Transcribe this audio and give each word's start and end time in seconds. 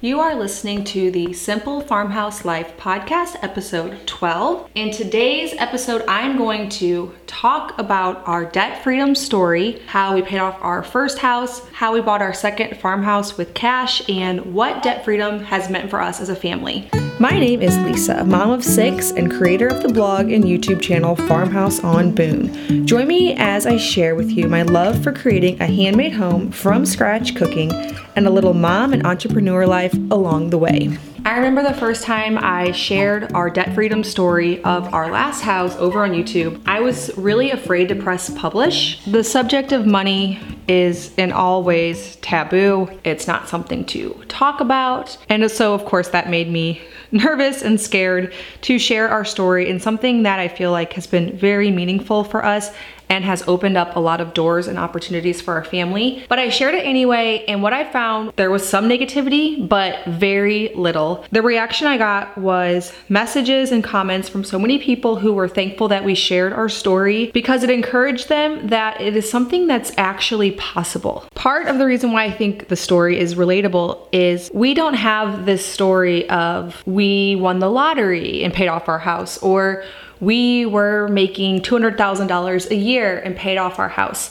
You 0.00 0.20
are 0.20 0.36
listening 0.36 0.84
to 0.84 1.10
the 1.10 1.32
Simple 1.32 1.80
Farmhouse 1.80 2.44
Life 2.44 2.76
podcast, 2.76 3.34
episode 3.42 4.06
12. 4.06 4.70
In 4.76 4.92
today's 4.92 5.54
episode, 5.58 6.04
I'm 6.06 6.36
going 6.36 6.68
to 6.68 7.12
talk 7.26 7.76
about 7.80 8.22
our 8.24 8.44
debt 8.44 8.84
freedom 8.84 9.16
story, 9.16 9.82
how 9.88 10.14
we 10.14 10.22
paid 10.22 10.38
off 10.38 10.56
our 10.60 10.84
first 10.84 11.18
house, 11.18 11.66
how 11.70 11.92
we 11.92 12.00
bought 12.00 12.22
our 12.22 12.32
second 12.32 12.78
farmhouse 12.78 13.36
with 13.36 13.54
cash, 13.54 14.08
and 14.08 14.54
what 14.54 14.84
debt 14.84 15.04
freedom 15.04 15.40
has 15.40 15.68
meant 15.68 15.90
for 15.90 16.00
us 16.00 16.20
as 16.20 16.28
a 16.28 16.36
family. 16.36 16.88
My 17.20 17.36
name 17.36 17.62
is 17.62 17.76
Lisa, 17.78 18.22
mom 18.22 18.50
of 18.50 18.62
six 18.62 19.10
and 19.10 19.28
creator 19.28 19.66
of 19.66 19.82
the 19.82 19.88
blog 19.88 20.30
and 20.30 20.44
YouTube 20.44 20.80
channel 20.80 21.16
Farmhouse 21.16 21.82
on 21.82 22.14
Boone. 22.14 22.86
Join 22.86 23.08
me 23.08 23.34
as 23.34 23.66
I 23.66 23.76
share 23.76 24.14
with 24.14 24.30
you 24.30 24.46
my 24.46 24.62
love 24.62 25.02
for 25.02 25.10
creating 25.10 25.60
a 25.60 25.66
handmade 25.66 26.12
home 26.12 26.52
from 26.52 26.86
scratch 26.86 27.34
cooking 27.34 27.72
and 28.14 28.28
a 28.28 28.30
little 28.30 28.54
mom 28.54 28.92
and 28.92 29.04
entrepreneur 29.04 29.66
life 29.66 29.94
along 30.12 30.50
the 30.50 30.58
way. 30.58 30.96
I 31.24 31.38
remember 31.38 31.64
the 31.64 31.74
first 31.74 32.04
time 32.04 32.38
I 32.38 32.70
shared 32.70 33.32
our 33.32 33.50
debt 33.50 33.74
freedom 33.74 34.04
story 34.04 34.62
of 34.62 34.94
our 34.94 35.10
last 35.10 35.42
house 35.42 35.74
over 35.76 36.04
on 36.04 36.12
YouTube. 36.12 36.62
I 36.66 36.78
was 36.78 37.10
really 37.18 37.50
afraid 37.50 37.88
to 37.88 37.96
press 37.96 38.30
publish. 38.30 39.04
The 39.06 39.24
subject 39.24 39.72
of 39.72 39.86
money 39.86 40.38
is 40.68 41.12
in 41.16 41.32
all 41.32 41.64
ways 41.64 42.16
taboo. 42.16 42.88
It's 43.02 43.26
not 43.26 43.48
something 43.48 43.84
to 43.86 44.22
talk 44.28 44.60
about. 44.60 45.18
And 45.28 45.50
so, 45.50 45.74
of 45.74 45.84
course, 45.84 46.08
that 46.10 46.30
made 46.30 46.48
me 46.48 46.80
nervous 47.10 47.62
and 47.62 47.80
scared 47.80 48.32
to 48.62 48.78
share 48.78 49.08
our 49.08 49.24
story 49.24 49.68
in 49.68 49.80
something 49.80 50.22
that 50.24 50.38
I 50.38 50.48
feel 50.48 50.70
like 50.70 50.92
has 50.94 51.06
been 51.06 51.36
very 51.36 51.70
meaningful 51.70 52.24
for 52.24 52.44
us 52.44 52.70
and 53.08 53.24
has 53.24 53.42
opened 53.46 53.76
up 53.76 53.96
a 53.96 54.00
lot 54.00 54.20
of 54.20 54.34
doors 54.34 54.66
and 54.66 54.78
opportunities 54.78 55.40
for 55.40 55.54
our 55.54 55.64
family. 55.64 56.24
But 56.28 56.38
I 56.38 56.48
shared 56.48 56.74
it 56.74 56.84
anyway, 56.84 57.44
and 57.46 57.62
what 57.62 57.72
I 57.72 57.90
found, 57.90 58.32
there 58.36 58.50
was 58.50 58.68
some 58.68 58.88
negativity, 58.88 59.68
but 59.68 60.04
very 60.06 60.72
little. 60.74 61.24
The 61.32 61.42
reaction 61.42 61.86
I 61.86 61.98
got 61.98 62.36
was 62.38 62.92
messages 63.08 63.72
and 63.72 63.82
comments 63.82 64.28
from 64.28 64.44
so 64.44 64.58
many 64.58 64.78
people 64.78 65.16
who 65.16 65.32
were 65.32 65.48
thankful 65.48 65.88
that 65.88 66.04
we 66.04 66.14
shared 66.14 66.52
our 66.52 66.68
story 66.68 67.30
because 67.32 67.62
it 67.62 67.70
encouraged 67.70 68.28
them 68.28 68.68
that 68.68 69.00
it 69.00 69.16
is 69.16 69.30
something 69.30 69.66
that's 69.66 69.92
actually 69.96 70.52
possible. 70.52 71.24
Part 71.34 71.68
of 71.68 71.78
the 71.78 71.86
reason 71.86 72.12
why 72.12 72.24
I 72.24 72.30
think 72.30 72.68
the 72.68 72.76
story 72.76 73.18
is 73.18 73.34
relatable 73.34 74.08
is 74.12 74.50
we 74.52 74.74
don't 74.74 74.94
have 74.94 75.46
this 75.46 75.64
story 75.64 76.28
of 76.30 76.82
we 76.86 77.36
won 77.36 77.58
the 77.58 77.70
lottery 77.70 78.44
and 78.44 78.52
paid 78.52 78.68
off 78.68 78.88
our 78.88 78.98
house 78.98 79.38
or 79.38 79.84
we 80.20 80.66
were 80.66 81.08
making 81.08 81.62
$200,000 81.62 82.70
a 82.70 82.74
year 82.74 83.18
and 83.18 83.36
paid 83.36 83.58
off 83.58 83.78
our 83.78 83.88
house. 83.88 84.30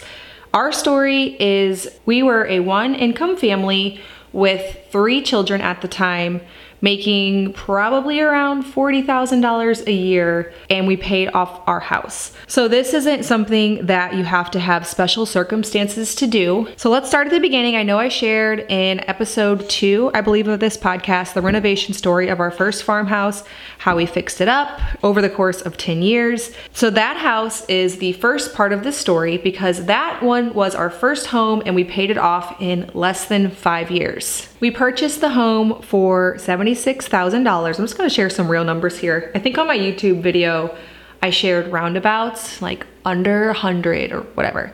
Our 0.54 0.72
story 0.72 1.36
is 1.40 1.88
we 2.06 2.24
were 2.24 2.46
a 2.48 2.60
one 2.60 2.96
income 2.96 3.38
family 3.38 4.02
with 4.34 4.78
three 4.92 5.22
children 5.22 5.62
at 5.62 5.82
the 5.82 5.88
time 5.88 6.42
making 6.82 7.54
probably 7.54 8.20
around 8.20 8.64
$40,000 8.64 9.88
a 9.88 9.92
year, 9.92 10.54
and 10.70 10.88
we 10.88 10.98
paid 10.98 11.30
off 11.30 11.62
our 11.68 11.80
house. 11.80 12.34
So, 12.48 12.68
this 12.68 12.94
isn't 12.94 13.24
something 13.24 13.86
that 13.86 14.16
you 14.16 14.24
have 14.24 14.52
to 14.52 14.60
have 14.60 14.86
special 14.86 15.26
circumstances 15.26 16.16
to 16.16 16.28
do. 16.28 16.68
So, 16.78 16.90
let's 16.90 17.08
start 17.08 17.28
at 17.28 17.34
the 17.34 17.40
beginning. 17.40 17.76
I 17.76 17.84
know 17.84 18.00
I 18.00 18.10
shared 18.10 18.66
in 18.70 19.00
episode 19.10 19.70
two, 19.70 20.12
I 20.14 20.22
believe, 20.22 20.48
of 20.48 20.60
this 20.60 20.78
podcast, 20.78 21.34
the 21.34 21.42
renovation 21.42 21.94
story 21.94 22.28
of 22.28 22.40
our 22.40 22.52
first 22.52 22.84
farmhouse, 22.84 23.44
how 23.80 23.96
we 23.96 24.06
fixed 24.06 24.42
it 24.42 24.48
up 24.48 24.80
over 25.04 25.22
the 25.22 25.30
course 25.30 25.62
of 25.62 25.78
10 25.78 26.02
years. 26.02 26.52
So, 26.74 26.90
that 26.92 27.18
house 27.18 27.66
is 27.70 27.98
the 27.98 28.14
first 28.14 28.54
part 28.54 28.74
of 28.74 28.84
the 28.84 28.92
story 28.92 29.38
because 29.38 29.86
that 29.86 30.22
one 30.22 30.54
was 30.54 30.76
our 30.76 30.90
first 30.90 31.28
home 31.28 31.62
and 31.66 31.76
we 31.76 31.84
paid 31.84 32.12
it 32.12 32.18
off 32.18 32.62
in 32.62 32.90
less 32.94 33.26
than 33.26 33.50
five 33.50 33.92
years. 33.92 34.48
We 34.60 34.72
purchased 34.72 35.22
the 35.22 35.30
home 35.30 35.82
for 35.84 36.38
$76,000. 36.74 37.68
I'm 37.68 37.74
just 37.74 37.98
gonna 37.98 38.10
share 38.10 38.30
some 38.30 38.50
real 38.50 38.64
numbers 38.64 38.98
here. 38.98 39.32
I 39.36 39.40
think 39.40 39.58
on 39.58 39.68
my 39.68 39.78
YouTube 39.78 40.22
video, 40.22 40.76
I 41.22 41.30
shared 41.30 41.72
roundabouts, 41.72 42.62
like 42.62 42.86
under 43.06 43.48
100 43.48 44.12
or 44.12 44.22
whatever. 44.22 44.72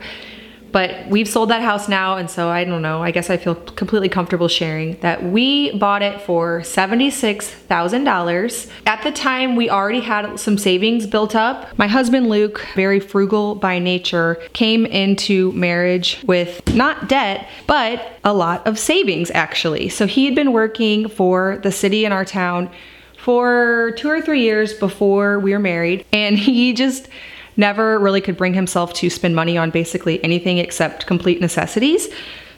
But 0.74 1.08
we've 1.08 1.28
sold 1.28 1.48
that 1.50 1.62
house 1.62 1.88
now, 1.88 2.16
and 2.16 2.28
so 2.28 2.48
I 2.48 2.64
don't 2.64 2.82
know. 2.82 3.00
I 3.00 3.12
guess 3.12 3.30
I 3.30 3.36
feel 3.36 3.54
completely 3.54 4.08
comfortable 4.08 4.48
sharing 4.48 4.98
that 5.02 5.22
we 5.22 5.78
bought 5.78 6.02
it 6.02 6.20
for 6.22 6.62
$76,000. 6.62 8.70
At 8.84 9.04
the 9.04 9.12
time, 9.12 9.54
we 9.54 9.70
already 9.70 10.00
had 10.00 10.36
some 10.36 10.58
savings 10.58 11.06
built 11.06 11.36
up. 11.36 11.78
My 11.78 11.86
husband, 11.86 12.28
Luke, 12.28 12.66
very 12.74 12.98
frugal 12.98 13.54
by 13.54 13.78
nature, 13.78 14.42
came 14.52 14.84
into 14.84 15.52
marriage 15.52 16.20
with 16.26 16.74
not 16.74 17.08
debt, 17.08 17.48
but 17.68 18.18
a 18.24 18.34
lot 18.34 18.66
of 18.66 18.76
savings 18.76 19.30
actually. 19.30 19.88
So 19.90 20.08
he 20.08 20.24
had 20.24 20.34
been 20.34 20.52
working 20.52 21.08
for 21.08 21.60
the 21.62 21.70
city 21.70 22.04
in 22.04 22.10
our 22.10 22.24
town 22.24 22.68
for 23.16 23.92
two 23.96 24.10
or 24.10 24.20
three 24.20 24.42
years 24.42 24.72
before 24.72 25.38
we 25.38 25.52
were 25.52 25.60
married, 25.60 26.04
and 26.12 26.36
he 26.48 26.72
just 26.72 27.08
never 27.56 27.98
really 27.98 28.20
could 28.20 28.36
bring 28.36 28.54
himself 28.54 28.92
to 28.94 29.10
spend 29.10 29.34
money 29.34 29.56
on 29.56 29.70
basically 29.70 30.22
anything 30.24 30.58
except 30.58 31.06
complete 31.06 31.40
necessities. 31.40 32.08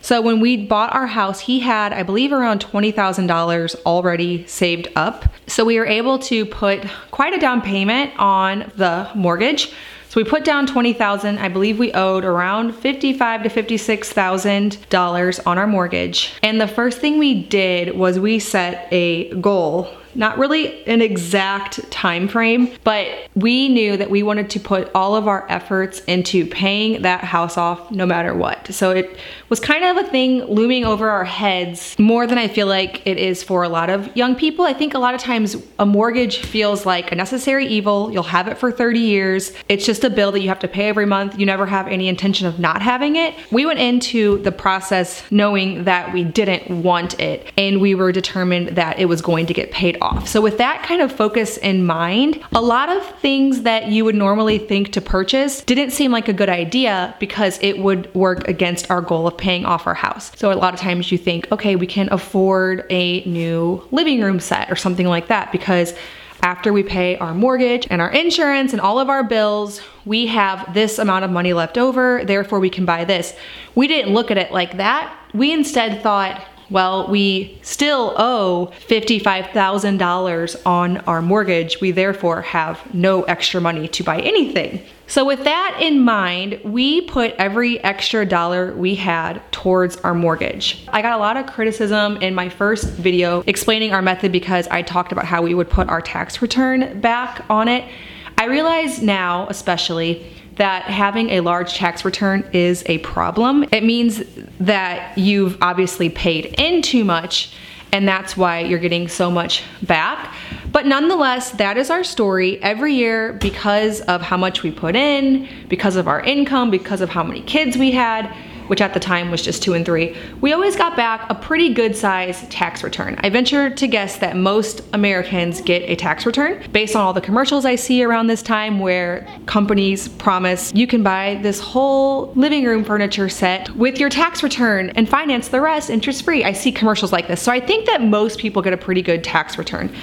So 0.07 0.21
when 0.21 0.39
we 0.39 0.57
bought 0.57 0.95
our 0.95 1.09
house, 1.09 1.41
he 1.41 1.59
had, 1.59 1.93
I 1.93 2.05
believe, 2.05 2.33
around 2.33 2.65
$20,000 2.65 3.77
already 3.85 4.47
saved 4.47 4.89
up. 4.95 5.25
So 5.49 5.65
we 5.65 5.79
were 5.79 5.87
able 5.87 6.21
to 6.21 6.47
put 6.47 6.85
quite 7.11 7.35
a 7.35 7.39
down 7.39 7.61
payment 7.61 8.13
on 8.17 8.71
the 8.77 9.11
mortgage. 9.17 9.73
So 10.09 10.21
we 10.21 10.25
put 10.25 10.45
down 10.45 10.67
20,000. 10.67 11.39
I 11.39 11.49
believe 11.49 11.79
we 11.79 11.93
owed 11.93 12.25
around 12.25 12.75
55 12.75 13.43
to 13.43 13.49
56,000 13.49 14.89
dollars 14.91 15.41
on 15.41 15.59
our 15.59 15.67
mortgage. 15.67 16.35
And 16.43 16.61
the 16.61 16.69
first 16.69 17.01
thing 17.01 17.19
we 17.19 17.43
did 17.43 17.97
was 17.97 18.21
we 18.21 18.39
set 18.39 18.87
a 18.93 19.35
goal 19.41 19.91
not 20.17 20.39
really 20.39 20.85
an 20.87 21.03
exact 21.03 21.91
time 21.91 22.29
frame, 22.29 22.71
but 22.85 23.07
we 23.35 23.69
knew 23.69 23.97
that 23.97 24.11
we 24.11 24.23
wanted 24.23 24.51
to 24.51 24.61
put 24.61 24.91
all 24.95 25.15
of 25.15 25.29
our 25.29 25.47
efforts 25.51 26.01
into 26.01 26.47
paying 26.47 27.03
that 27.03 27.23
house 27.23 27.57
off 27.59 27.91
no 27.91 28.07
matter 28.07 28.35
what. 28.35 28.73
So 28.73 28.91
it 28.91 29.19
was 29.49 29.61
kind 29.61 29.85
of 29.85 29.97
a 30.05 30.09
thing 30.09 30.45
looming 30.45 30.85
over 30.85 31.09
our 31.09 31.25
heads 31.25 31.97
more 31.99 32.27
than 32.27 32.39
I 32.39 32.49
feel 32.49 32.67
like 32.67 33.07
it 33.07 33.19
is 33.19 33.43
for 33.43 33.63
a 33.63 33.69
lot 33.69 33.91
of 33.91 34.15
young 34.17 34.35
people. 34.35 34.65
I 34.65 34.73
think 34.73 34.95
a 34.95 34.99
lot 34.99 35.15
of 35.15 35.21
times 35.21 35.57
a 35.79 35.87
mortgage 35.87 36.39
feels 36.39 36.87
like 36.87 37.13
a 37.13 37.15
necessary 37.15 37.67
evil. 37.67 38.11
You'll 38.11 38.23
have 38.23 38.49
it 38.49 38.59
for 38.59 38.73
30 38.73 38.99
years. 38.99 39.53
It's 39.69 39.85
just 39.85 40.03
a 40.03 40.11
bill 40.11 40.33
that 40.33 40.41
you 40.41 40.49
have 40.49 40.59
to 40.61 40.69
pay 40.69 40.89
every 40.89 41.07
month. 41.07 41.39
You 41.39 41.47
never 41.47 41.67
have 41.67 41.87
any 41.89 42.09
intention 42.09 42.47
of 42.47 42.59
not 42.59 42.83
having 42.83 43.17
it. 43.17 43.35
We 43.53 43.67
went 43.67 43.79
into 43.79 44.39
the 44.43 44.53
process 44.53 45.23
knowing 45.31 45.85
that 45.85 46.13
we 46.13 46.25
didn't 46.25 46.83
want 46.83 47.21
it 47.21 47.53
and 47.57 47.81
we 47.81 47.95
were 47.95 48.13
determined 48.13 48.69
that 48.77 48.99
it 48.99 49.07
was 49.07 49.21
going 49.21 49.47
to 49.47 49.55
get 49.55 49.71
paid 49.71 49.99
off. 50.01 50.06
So 50.27 50.41
with 50.41 50.59
that 50.59 50.83
kind 50.83 51.01
of 51.01 51.13
focus 51.13 51.57
in 51.59 51.87
mind, 51.87 52.43
a 52.55 52.61
lot 52.61 52.89
of 52.89 53.05
things 53.21 53.63
that 53.63 53.89
you 53.89 54.05
would 54.05 54.15
normally 54.15 54.59
think 54.59 54.93
to 54.93 55.01
purchase 55.01 55.63
didn't 55.63 55.91
seem 55.91 56.11
like 56.11 56.29
a 56.29 56.33
good 56.33 56.49
idea 56.49 57.15
because 57.21 57.59
it 57.63 57.79
would 57.79 58.13
work 58.15 58.47
against 58.49 58.91
our 58.91 59.01
goal 59.01 59.27
of 59.27 59.37
paying 59.37 59.65
off 59.65 59.87
our 59.87 59.95
house. 59.95 60.33
So 60.37 60.53
a 60.53 60.55
lot 60.55 60.75
of 60.75 60.81
times 60.81 61.11
you 61.13 61.19
think, 61.19 61.51
okay, 61.53 61.77
we 61.77 61.87
can 61.87 62.09
afford 62.11 62.85
a 62.91 63.25
new 63.25 63.87
living 63.91 64.21
room 64.21 64.41
set 64.41 64.71
or 64.71 64.77
something 64.77 65.07
like 65.07 65.29
that 65.29 65.53
because 65.53 65.95
after 66.43 66.73
we 66.73 66.83
pay 66.83 67.17
our 67.17 67.35
mortgage 67.35 67.87
and 67.91 68.01
our 68.01 68.11
insurance 68.11 68.73
and 68.73 68.81
all 68.81 68.99
of 68.99 69.09
our 69.09 69.25
bills, 69.25 69.81
we 70.05 70.27
have 70.27 70.73
this 70.75 70.99
amount 70.99 71.25
of 71.25 71.31
money 71.31 71.53
left 71.53 71.79
over, 71.79 72.25
therefore 72.25 72.61
we 72.61 72.71
can 72.71 72.85
buy 72.85 73.05
this. 73.05 73.35
We 73.75 73.89
didn't 73.89 74.15
look 74.15 74.31
at 74.31 74.39
it 74.39 74.53
like 74.53 74.77
that. 74.77 75.13
We 75.35 75.53
instead 75.53 76.03
thought, 76.03 76.41
well, 76.71 77.09
we 77.09 77.59
still 77.63 78.15
owe 78.17 78.73
$55,000 78.89 80.67
on 80.67 80.97
our 80.99 81.23
mortgage. 81.23 81.81
We 81.81 81.93
therefore 81.93 82.43
have 82.43 82.95
no 82.95 83.23
extra 83.23 83.61
money 83.61 83.89
to 83.89 84.03
buy 84.03 84.21
anything. 84.21 84.83
So, 85.09 85.25
with 85.25 85.45
that 85.45 85.79
in 85.81 86.01
mind, 86.01 86.61
we 86.65 87.03
put 87.03 87.33
every 87.39 87.83
extra 87.85 88.27
dollar 88.27 88.73
we 88.73 88.97
had 88.97 89.41
towards 89.53 89.97
our 89.99 90.15
mortgage. 90.15 90.85
I 90.89 91.01
got 91.01 91.13
a 91.13 91.19
lot 91.19 91.37
of 91.37 91.47
criticism 91.47 92.17
in 92.17 92.35
my 92.35 92.49
first 92.49 92.89
video 92.95 93.45
explaining 93.47 93.93
our 93.93 94.03
method 94.03 94.33
because 94.33 94.67
I 94.67 94.83
talked 94.83 95.13
about 95.13 95.25
how 95.25 95.43
we 95.43 95.55
would 95.55 95.71
put 95.71 95.89
our 95.89 96.01
tax 96.01 96.43
return 96.43 97.01
back 97.01 97.45
on 97.49 97.69
it. 97.69 97.89
I 98.37 98.47
realize 98.47 99.01
now, 99.01 99.47
especially, 99.49 100.27
that 100.57 100.85
having 100.85 101.31
a 101.31 101.41
large 101.41 101.75
tax 101.75 102.05
return 102.05 102.49
is 102.53 102.83
a 102.87 102.99
problem. 102.99 103.65
It 103.73 103.85
means 103.85 104.23
that 104.61 105.17
you've 105.17 105.59
obviously 105.63 106.09
paid 106.11 106.55
in 106.59 106.83
too 106.83 107.05
much 107.05 107.53
and 107.93 108.07
that's 108.07 108.37
why 108.37 108.61
you're 108.61 108.79
getting 108.79 109.09
so 109.09 109.31
much 109.31 109.63
back. 109.83 110.35
But 110.71 110.87
nonetheless, 110.87 111.53
that 111.53 111.79
is 111.79 111.89
our 111.89 112.05
story 112.05 112.63
every 112.63 112.95
year 112.95 113.33
because 113.35 114.01
of 114.03 114.21
how 114.21 114.37
much 114.37 114.63
we 114.63 114.71
put 114.71 114.97
in, 114.97 115.49
because 115.69 115.97
of 115.97 116.09
our 116.09 116.21
income, 116.21 116.71
because 116.71 117.01
of 117.01 117.09
how 117.09 117.23
many 117.23 117.41
kids 117.43 117.79
we 117.79 117.93
had. 117.93 118.35
Which 118.69 118.81
at 118.81 118.95
the 118.95 119.01
time 119.01 119.31
was 119.31 119.43
just 119.43 119.63
two 119.63 119.75
and 119.75 119.85
three, 119.85 120.17
we 120.41 120.53
always 120.53 120.77
got 120.77 120.97
back 120.97 121.27
a 121.31 121.35
pretty 121.35 121.73
good 121.73 121.97
size 121.97 122.47
tax 122.49 122.83
return. 122.83 123.17
I 123.21 123.31
venture 123.31 123.71
to 123.71 123.87
guess 123.87 124.19
that 124.19 124.37
most 124.37 124.83
Americans 124.93 125.61
get 125.61 125.83
a 125.83 125.97
tax 125.97 126.27
return 126.27 126.65
based 126.73 126.97
on 126.97 127.03
all 127.03 127.13
the 127.13 127.21
commercials 127.21 127.65
I 127.65 127.77
see 127.77 128.03
around 128.03 128.27
this 128.27 128.43
time 128.43 128.79
where 128.79 129.27
companies 129.47 130.09
promise 130.09 130.73
you 130.75 130.87
can 130.87 131.03
buy 131.03 131.39
this 131.43 131.61
whole 131.61 132.33
living 132.35 132.65
room 132.65 132.85
furniture 132.85 133.29
set 133.29 133.71
with 133.77 133.99
your 133.99 134.09
tax 134.09 134.43
return 134.43 134.91
and 134.91 135.09
finance 135.09 135.49
the 135.49 135.61
rest 135.61 135.91
interest 135.91 136.25
free. 136.25 136.45
I 136.45 136.53
see 136.53 136.73
commercials 136.73 137.13
like 137.13 137.29
this. 137.29 137.43
So 137.43 137.53
I 137.53 137.61
think 137.61 137.87
that 137.87 138.03
most 138.03 138.39
people 138.39 138.63
get 138.63 138.73
a 138.73 138.77
pretty 138.77 139.03
good 139.03 139.23
tax 139.25 139.59
return. 139.59 139.95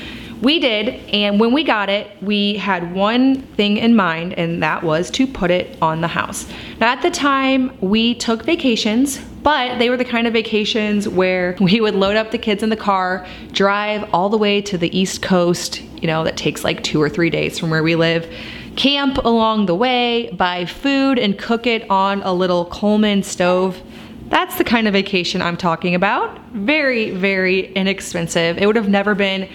We 0.44 0.60
did, 0.60 0.90
and 1.14 1.40
when 1.40 1.54
we 1.54 1.64
got 1.64 1.90
it, 1.90 2.22
we 2.22 2.56
had 2.56 2.94
one 2.94 3.44
thing 3.56 3.78
in 3.78 3.96
mind, 3.96 4.34
and 4.34 4.62
that 4.62 4.84
was 4.84 5.10
to 5.12 5.26
put 5.26 5.52
it 5.52 5.78
on 5.82 6.02
the 6.02 6.10
house. 6.10 6.46
Now, 6.82 6.92
at 6.92 7.02
the 7.02 7.12
time, 7.12 7.72
we 7.80 8.16
took 8.16 8.44
vacations, 8.44 9.20
but 9.20 9.80
they 9.80 9.90
were 9.90 9.96
the 9.96 10.04
kind 10.04 10.28
of 10.28 10.34
vacations 10.34 11.08
where 11.08 11.56
we 11.62 11.80
would 11.80 11.96
load 11.96 12.18
up 12.18 12.32
the 12.32 12.38
kids 12.38 12.62
in 12.62 12.70
the 12.70 12.76
car, 12.76 13.26
drive 13.54 14.10
all 14.14 14.28
the 14.28 14.38
way 14.38 14.62
to 14.64 14.78
the 14.78 14.96
East 14.98 15.22
Coast, 15.22 15.82
you 16.02 16.08
know, 16.08 16.26
that 16.26 16.36
takes 16.36 16.66
like 16.66 16.84
two 16.84 17.02
or 17.02 17.08
three 17.08 17.30
days 17.30 17.58
from 17.58 17.70
where 17.70 17.82
we 17.82 17.96
live 17.96 18.30
camp 18.76 19.20
along 19.20 19.68
the 19.68 19.76
way, 19.76 20.30
buy 20.34 20.66
food, 20.66 21.20
and 21.20 21.40
cook 21.40 21.66
it 21.66 21.90
on 21.90 22.22
a 22.24 22.34
little 22.34 22.66
Coleman 22.66 23.24
stove. 23.24 23.82
That's 24.28 24.58
the 24.58 24.66
kind 24.66 24.88
of 24.88 24.94
vacation 24.94 25.42
I'm 25.42 25.56
talking 25.56 25.96
about. 25.96 26.38
Very, 26.50 27.12
very 27.12 27.72
inexpensive. 27.76 28.58
It 28.58 28.66
would 28.66 28.76
have 28.76 28.90
never 28.90 29.16
been 29.16 29.48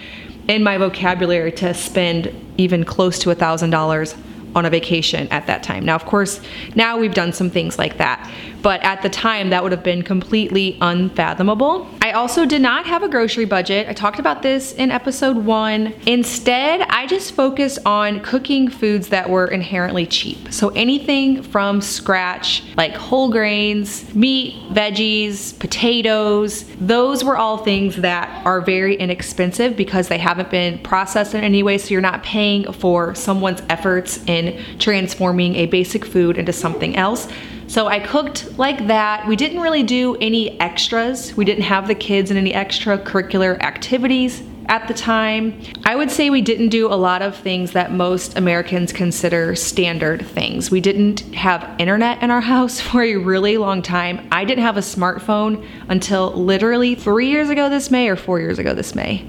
in 0.47 0.63
my 0.63 0.77
vocabulary 0.77 1.51
to 1.51 1.73
spend 1.73 2.33
even 2.57 2.83
close 2.83 3.19
to 3.19 3.31
a 3.31 3.35
thousand 3.35 3.69
dollars 3.69 4.15
on 4.55 4.65
a 4.65 4.69
vacation 4.69 5.27
at 5.29 5.47
that 5.47 5.63
time. 5.63 5.85
Now, 5.85 5.95
of 5.95 6.05
course, 6.05 6.41
now 6.75 6.97
we've 6.97 7.13
done 7.13 7.33
some 7.33 7.49
things 7.49 7.77
like 7.77 7.97
that, 7.97 8.29
but 8.61 8.83
at 8.83 9.01
the 9.01 9.09
time 9.09 9.49
that 9.49 9.63
would 9.63 9.71
have 9.71 9.83
been 9.83 10.01
completely 10.03 10.77
unfathomable. 10.81 11.87
I 12.01 12.11
also 12.11 12.45
did 12.45 12.61
not 12.61 12.85
have 12.85 13.03
a 13.03 13.07
grocery 13.07 13.45
budget. 13.45 13.87
I 13.87 13.93
talked 13.93 14.19
about 14.19 14.41
this 14.41 14.73
in 14.73 14.91
episode 14.91 15.37
one. 15.37 15.93
Instead, 16.05 16.81
I 16.81 17.07
just 17.07 17.33
focused 17.33 17.79
on 17.85 18.19
cooking 18.21 18.69
foods 18.69 19.09
that 19.09 19.29
were 19.29 19.47
inherently 19.47 20.05
cheap. 20.05 20.51
So 20.51 20.69
anything 20.69 21.43
from 21.43 21.81
scratch, 21.81 22.63
like 22.77 22.93
whole 22.93 23.29
grains, 23.29 24.13
meat, 24.15 24.55
veggies, 24.71 25.57
potatoes, 25.59 26.65
those 26.79 27.23
were 27.23 27.37
all 27.37 27.57
things 27.57 27.97
that 27.97 28.45
are 28.45 28.61
very 28.61 28.95
inexpensive 28.95 29.75
because 29.75 30.07
they 30.07 30.17
haven't 30.17 30.49
been 30.49 30.79
processed 30.79 31.35
in 31.35 31.43
any 31.43 31.63
way. 31.63 31.77
So 31.77 31.89
you're 31.89 32.01
not 32.01 32.23
paying 32.23 32.71
for 32.73 33.15
someone's 33.15 33.61
efforts 33.69 34.23
in 34.25 34.38
transforming 34.79 35.55
a 35.55 35.65
basic 35.65 36.05
food 36.05 36.37
into 36.37 36.53
something 36.53 36.95
else. 36.95 37.27
So 37.67 37.85
I 37.85 37.99
cooked 37.99 38.57
like 38.57 38.87
that. 38.87 39.27
We 39.27 39.35
didn't 39.35 39.61
really 39.61 39.83
do 39.83 40.15
any 40.19 40.59
extras. 40.59 41.37
We 41.37 41.45
didn't 41.45 41.65
have 41.65 41.87
the 41.87 41.93
kids 41.93 42.31
in 42.31 42.37
any 42.37 42.51
extracurricular 42.51 43.59
activities 43.61 44.41
at 44.69 44.87
the 44.87 44.93
time. 44.93 45.61
I 45.83 45.95
would 45.95 46.09
say 46.09 46.29
we 46.29 46.41
didn't 46.41 46.69
do 46.69 46.87
a 46.87 46.95
lot 46.95 47.21
of 47.21 47.35
things 47.35 47.71
that 47.73 47.91
most 47.91 48.37
Americans 48.37 48.91
consider 48.91 49.55
standard 49.55 50.25
things. 50.25 50.71
We 50.71 50.81
didn't 50.81 51.21
have 51.35 51.75
internet 51.79 52.23
in 52.23 52.31
our 52.31 52.41
house 52.55 52.81
for 52.81 53.03
a 53.03 53.17
really 53.17 53.57
long 53.57 53.81
time. 53.81 54.27
I 54.31 54.45
didn't 54.45 54.63
have 54.63 54.77
a 54.77 54.81
smartphone 54.81 55.63
until 55.89 56.31
literally 56.33 56.95
three 56.95 57.29
years 57.29 57.49
ago 57.49 57.69
this 57.69 57.91
May 57.91 58.09
or 58.09 58.15
four 58.15 58.39
years 58.39 58.57
ago 58.57 58.73
this 58.73 58.95
May. 58.95 59.27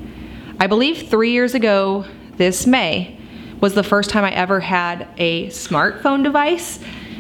I 0.59 0.67
believe 0.67 1.09
three 1.09 1.33
years 1.33 1.55
ago 1.55 2.07
this 2.37 2.67
May 2.67 3.20
was 3.61 3.75
the 3.75 3.83
first 3.83 4.11
time 4.11 4.25
I 4.25 4.33
ever 4.33 4.61
had 4.61 5.09
a 5.19 5.49
smartphone 5.49 6.25
device 6.25 6.79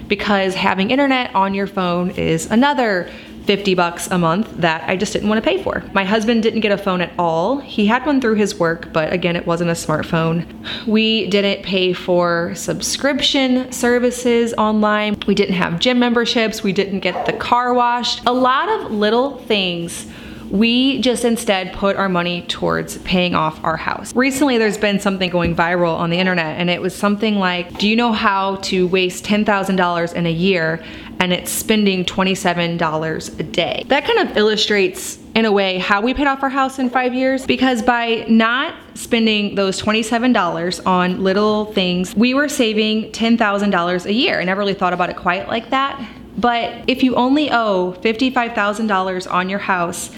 because 0.08 0.54
having 0.54 0.90
internet 0.90 1.34
on 1.34 1.54
your 1.54 1.66
phone 1.66 2.10
is 2.10 2.50
another 2.50 3.10
50 3.44 3.74
bucks 3.74 4.06
a 4.08 4.18
month 4.18 4.48
that 4.58 4.88
I 4.88 4.96
just 4.96 5.12
didn't 5.12 5.28
want 5.28 5.42
to 5.42 5.48
pay 5.48 5.62
for. 5.62 5.82
My 5.92 6.04
husband 6.04 6.42
didn't 6.42 6.60
get 6.60 6.72
a 6.72 6.78
phone 6.78 7.00
at 7.00 7.12
all. 7.18 7.58
He 7.58 7.86
had 7.86 8.04
one 8.06 8.20
through 8.20 8.34
his 8.34 8.54
work, 8.58 8.92
but 8.92 9.12
again, 9.12 9.34
it 9.34 9.46
wasn't 9.46 9.70
a 9.70 9.74
smartphone. 9.74 10.46
We 10.86 11.26
didn't 11.28 11.64
pay 11.64 11.92
for 11.92 12.54
subscription 12.54 13.72
services 13.72 14.54
online. 14.54 15.16
We 15.26 15.34
didn't 15.34 15.56
have 15.56 15.80
gym 15.80 15.98
memberships. 15.98 16.62
We 16.62 16.72
didn't 16.72 17.00
get 17.00 17.26
the 17.26 17.32
car 17.32 17.74
washed. 17.74 18.22
A 18.26 18.32
lot 18.32 18.68
of 18.68 18.92
little 18.92 19.38
things 19.38 20.06
we 20.50 21.00
just 21.00 21.24
instead 21.24 21.72
put 21.72 21.96
our 21.96 22.08
money 22.08 22.42
towards 22.42 22.98
paying 22.98 23.34
off 23.34 23.62
our 23.64 23.76
house. 23.76 24.14
Recently, 24.14 24.58
there's 24.58 24.78
been 24.78 24.98
something 24.98 25.30
going 25.30 25.54
viral 25.54 25.94
on 25.94 26.10
the 26.10 26.18
internet, 26.18 26.58
and 26.58 26.68
it 26.68 26.82
was 26.82 26.94
something 26.94 27.36
like 27.36 27.78
Do 27.78 27.88
you 27.88 27.96
know 27.96 28.12
how 28.12 28.56
to 28.56 28.86
waste 28.88 29.24
$10,000 29.24 30.14
in 30.14 30.26
a 30.26 30.30
year 30.30 30.84
and 31.20 31.32
it's 31.32 31.50
spending 31.50 32.04
$27 32.04 33.38
a 33.38 33.42
day? 33.42 33.84
That 33.88 34.04
kind 34.04 34.28
of 34.28 34.36
illustrates 34.36 35.18
in 35.34 35.44
a 35.44 35.52
way 35.52 35.78
how 35.78 36.00
we 36.00 36.12
paid 36.14 36.26
off 36.26 36.42
our 36.42 36.48
house 36.48 36.78
in 36.78 36.90
five 36.90 37.14
years 37.14 37.46
because 37.46 37.82
by 37.82 38.26
not 38.28 38.74
spending 38.94 39.54
those 39.54 39.80
$27 39.80 40.86
on 40.86 41.22
little 41.22 41.66
things, 41.66 42.14
we 42.16 42.34
were 42.34 42.48
saving 42.48 43.12
$10,000 43.12 44.04
a 44.04 44.12
year. 44.12 44.40
I 44.40 44.44
never 44.44 44.58
really 44.58 44.74
thought 44.74 44.92
about 44.92 45.10
it 45.10 45.16
quite 45.16 45.46
like 45.46 45.70
that. 45.70 46.04
But 46.36 46.84
if 46.88 47.02
you 47.02 47.16
only 47.16 47.50
owe 47.50 47.92
$55,000 48.00 49.30
on 49.30 49.48
your 49.48 49.58
house 49.58 50.10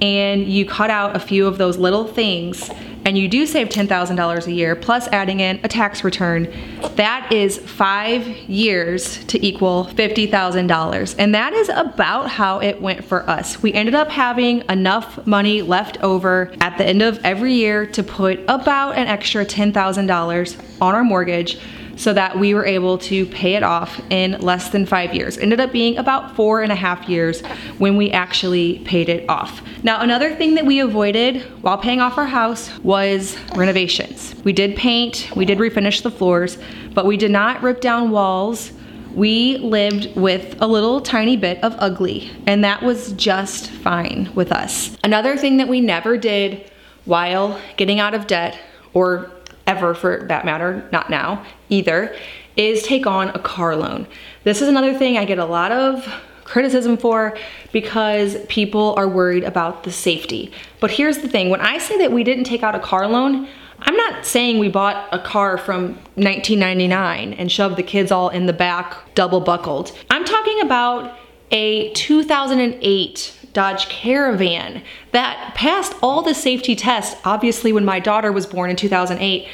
and 0.00 0.46
you 0.46 0.64
cut 0.64 0.90
out 0.90 1.16
a 1.16 1.20
few 1.20 1.46
of 1.46 1.58
those 1.58 1.76
little 1.76 2.06
things 2.06 2.70
and 3.04 3.16
you 3.16 3.28
do 3.28 3.46
save 3.46 3.68
$10,000 3.68 4.46
a 4.46 4.52
year 4.52 4.76
plus 4.76 5.08
adding 5.08 5.40
in 5.40 5.58
a 5.64 5.68
tax 5.68 6.04
return, 6.04 6.52
that 6.96 7.32
is 7.32 7.58
five 7.58 8.26
years 8.26 9.24
to 9.26 9.44
equal 9.44 9.86
$50,000. 9.86 11.14
And 11.18 11.34
that 11.34 11.52
is 11.52 11.70
about 11.70 12.28
how 12.28 12.60
it 12.60 12.80
went 12.80 13.04
for 13.04 13.28
us. 13.28 13.62
We 13.62 13.72
ended 13.72 13.94
up 13.94 14.10
having 14.10 14.62
enough 14.68 15.26
money 15.26 15.62
left 15.62 16.02
over 16.02 16.52
at 16.60 16.76
the 16.76 16.84
end 16.84 17.02
of 17.02 17.18
every 17.24 17.54
year 17.54 17.86
to 17.86 18.02
put 18.02 18.40
about 18.48 18.96
an 18.96 19.06
extra 19.06 19.44
$10,000 19.44 20.80
on 20.80 20.94
our 20.94 21.04
mortgage 21.04 21.58
so 22.00 22.14
that 22.14 22.38
we 22.38 22.54
were 22.54 22.64
able 22.64 22.96
to 22.96 23.26
pay 23.26 23.56
it 23.56 23.62
off 23.62 24.00
in 24.08 24.32
less 24.40 24.70
than 24.70 24.86
five 24.86 25.14
years. 25.14 25.36
Ended 25.36 25.60
up 25.60 25.70
being 25.70 25.98
about 25.98 26.34
four 26.34 26.62
and 26.62 26.72
a 26.72 26.74
half 26.74 27.06
years 27.10 27.42
when 27.76 27.98
we 27.98 28.10
actually 28.10 28.78
paid 28.86 29.10
it 29.10 29.28
off. 29.28 29.60
Now, 29.82 30.00
another 30.00 30.34
thing 30.34 30.54
that 30.54 30.64
we 30.64 30.80
avoided 30.80 31.42
while 31.60 31.76
paying 31.76 32.00
off 32.00 32.16
our 32.16 32.24
house 32.24 32.70
was 32.78 33.36
renovations. 33.54 34.34
We 34.44 34.54
did 34.54 34.76
paint, 34.76 35.30
we 35.36 35.44
did 35.44 35.58
refinish 35.58 36.02
the 36.02 36.10
floors, 36.10 36.56
but 36.94 37.04
we 37.04 37.18
did 37.18 37.32
not 37.32 37.62
rip 37.62 37.82
down 37.82 38.10
walls. 38.10 38.72
We 39.14 39.58
lived 39.58 40.16
with 40.16 40.56
a 40.62 40.66
little 40.66 41.02
tiny 41.02 41.36
bit 41.36 41.62
of 41.62 41.74
ugly, 41.78 42.30
and 42.46 42.64
that 42.64 42.82
was 42.82 43.12
just 43.12 43.70
fine 43.70 44.30
with 44.34 44.52
us. 44.52 44.96
Another 45.04 45.36
thing 45.36 45.58
that 45.58 45.68
we 45.68 45.82
never 45.82 46.16
did 46.16 46.70
while 47.04 47.60
getting 47.76 48.00
out 48.00 48.14
of 48.14 48.26
debt 48.26 48.58
or 48.94 49.30
ever 49.70 49.94
for 49.94 50.26
that 50.28 50.44
matter, 50.44 50.88
not 50.90 51.08
now 51.08 51.44
either, 51.68 52.14
is 52.56 52.82
take 52.82 53.06
on 53.06 53.28
a 53.28 53.38
car 53.38 53.76
loan. 53.76 54.06
This 54.42 54.60
is 54.60 54.68
another 54.68 54.92
thing 54.92 55.16
I 55.16 55.24
get 55.24 55.38
a 55.38 55.44
lot 55.44 55.70
of 55.70 56.06
criticism 56.44 56.96
for 56.96 57.38
because 57.72 58.36
people 58.48 58.94
are 58.96 59.08
worried 59.08 59.44
about 59.44 59.84
the 59.84 59.92
safety. 59.92 60.52
But 60.80 60.90
here's 60.90 61.18
the 61.18 61.28
thing, 61.28 61.48
when 61.48 61.60
I 61.60 61.78
say 61.78 61.96
that 61.98 62.10
we 62.10 62.24
didn't 62.24 62.44
take 62.44 62.64
out 62.64 62.74
a 62.74 62.80
car 62.80 63.06
loan, 63.06 63.48
I'm 63.82 63.96
not 63.96 64.26
saying 64.26 64.58
we 64.58 64.68
bought 64.68 65.08
a 65.12 65.18
car 65.20 65.56
from 65.56 65.94
1999 66.16 67.34
and 67.34 67.50
shoved 67.50 67.76
the 67.76 67.82
kids 67.84 68.10
all 68.10 68.28
in 68.28 68.46
the 68.46 68.52
back 68.52 69.14
double 69.14 69.40
buckled. 69.40 69.96
I'm 70.10 70.24
talking 70.24 70.60
about 70.60 71.16
a 71.52 71.92
2008 71.92 73.39
Dodge 73.52 73.88
Caravan 73.88 74.82
that 75.12 75.54
passed 75.54 75.94
all 76.02 76.22
the 76.22 76.34
safety 76.34 76.76
tests, 76.76 77.20
obviously 77.24 77.72
when 77.72 77.84
my 77.84 78.00
daughter 78.00 78.32
was 78.32 78.46
born 78.46 78.70
in 78.70 78.76
2008. 78.76 79.48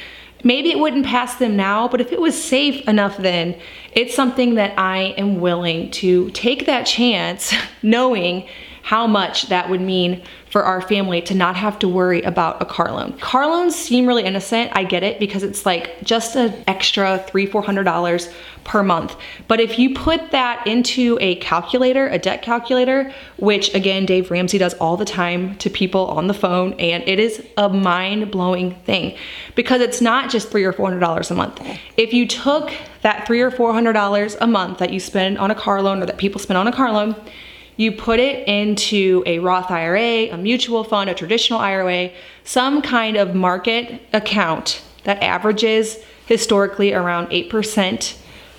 Maybe 0.44 0.70
it 0.70 0.78
wouldn't 0.78 1.06
pass 1.06 1.36
them 1.36 1.56
now, 1.56 1.88
but 1.88 2.00
if 2.00 2.12
it 2.12 2.20
was 2.20 2.40
safe 2.40 2.86
enough 2.86 3.16
then, 3.16 3.58
it's 3.92 4.14
something 4.14 4.54
that 4.54 4.78
I 4.78 5.14
am 5.16 5.40
willing 5.40 5.90
to 5.92 6.30
take 6.30 6.66
that 6.66 6.84
chance 6.84 7.54
knowing 7.82 8.46
how 8.82 9.06
much 9.06 9.48
that 9.48 9.68
would 9.68 9.80
mean 9.80 10.22
for 10.56 10.64
our 10.64 10.80
family 10.80 11.20
to 11.20 11.34
not 11.34 11.54
have 11.54 11.78
to 11.78 11.86
worry 11.86 12.22
about 12.22 12.62
a 12.62 12.64
car 12.64 12.90
loan. 12.90 13.12
Car 13.18 13.46
loans 13.46 13.76
seem 13.76 14.06
really 14.06 14.24
innocent. 14.24 14.70
I 14.74 14.84
get 14.84 15.02
it 15.02 15.20
because 15.20 15.42
it's 15.42 15.66
like 15.66 16.02
just 16.02 16.34
an 16.34 16.64
extra 16.66 17.18
three, 17.28 17.44
four 17.44 17.60
hundred 17.60 17.84
dollars 17.84 18.32
per 18.64 18.82
month. 18.82 19.14
But 19.48 19.60
if 19.60 19.78
you 19.78 19.92
put 19.92 20.30
that 20.30 20.66
into 20.66 21.18
a 21.20 21.34
calculator, 21.36 22.08
a 22.08 22.18
debt 22.18 22.40
calculator, 22.40 23.12
which 23.36 23.74
again 23.74 24.06
Dave 24.06 24.30
Ramsey 24.30 24.56
does 24.56 24.72
all 24.80 24.96
the 24.96 25.04
time 25.04 25.58
to 25.58 25.68
people 25.68 26.06
on 26.06 26.26
the 26.26 26.32
phone, 26.32 26.72
and 26.80 27.06
it 27.06 27.18
is 27.18 27.46
a 27.58 27.68
mind-blowing 27.68 28.76
thing 28.86 29.14
because 29.56 29.82
it's 29.82 30.00
not 30.00 30.30
just 30.30 30.48
three 30.48 30.64
or 30.64 30.72
four 30.72 30.88
hundred 30.88 31.00
dollars 31.00 31.30
a 31.30 31.34
month. 31.34 31.60
If 31.98 32.14
you 32.14 32.26
took 32.26 32.72
that 33.02 33.26
three 33.26 33.42
or 33.42 33.50
four 33.50 33.74
hundred 33.74 33.92
dollars 33.92 34.38
a 34.40 34.46
month 34.46 34.78
that 34.78 34.90
you 34.90 35.00
spend 35.00 35.36
on 35.36 35.50
a 35.50 35.54
car 35.54 35.82
loan 35.82 36.02
or 36.02 36.06
that 36.06 36.16
people 36.16 36.40
spend 36.40 36.56
on 36.56 36.66
a 36.66 36.72
car 36.72 36.90
loan 36.90 37.14
you 37.76 37.92
put 37.92 38.20
it 38.20 38.46
into 38.48 39.22
a 39.26 39.38
Roth 39.38 39.70
IRA, 39.70 40.32
a 40.32 40.36
mutual 40.36 40.84
fund, 40.84 41.10
a 41.10 41.14
traditional 41.14 41.58
IRA, 41.58 42.10
some 42.44 42.82
kind 42.82 43.16
of 43.16 43.34
market 43.34 44.00
account 44.12 44.82
that 45.04 45.22
averages 45.22 45.98
historically 46.26 46.92
around 46.92 47.28
8% 47.28 48.16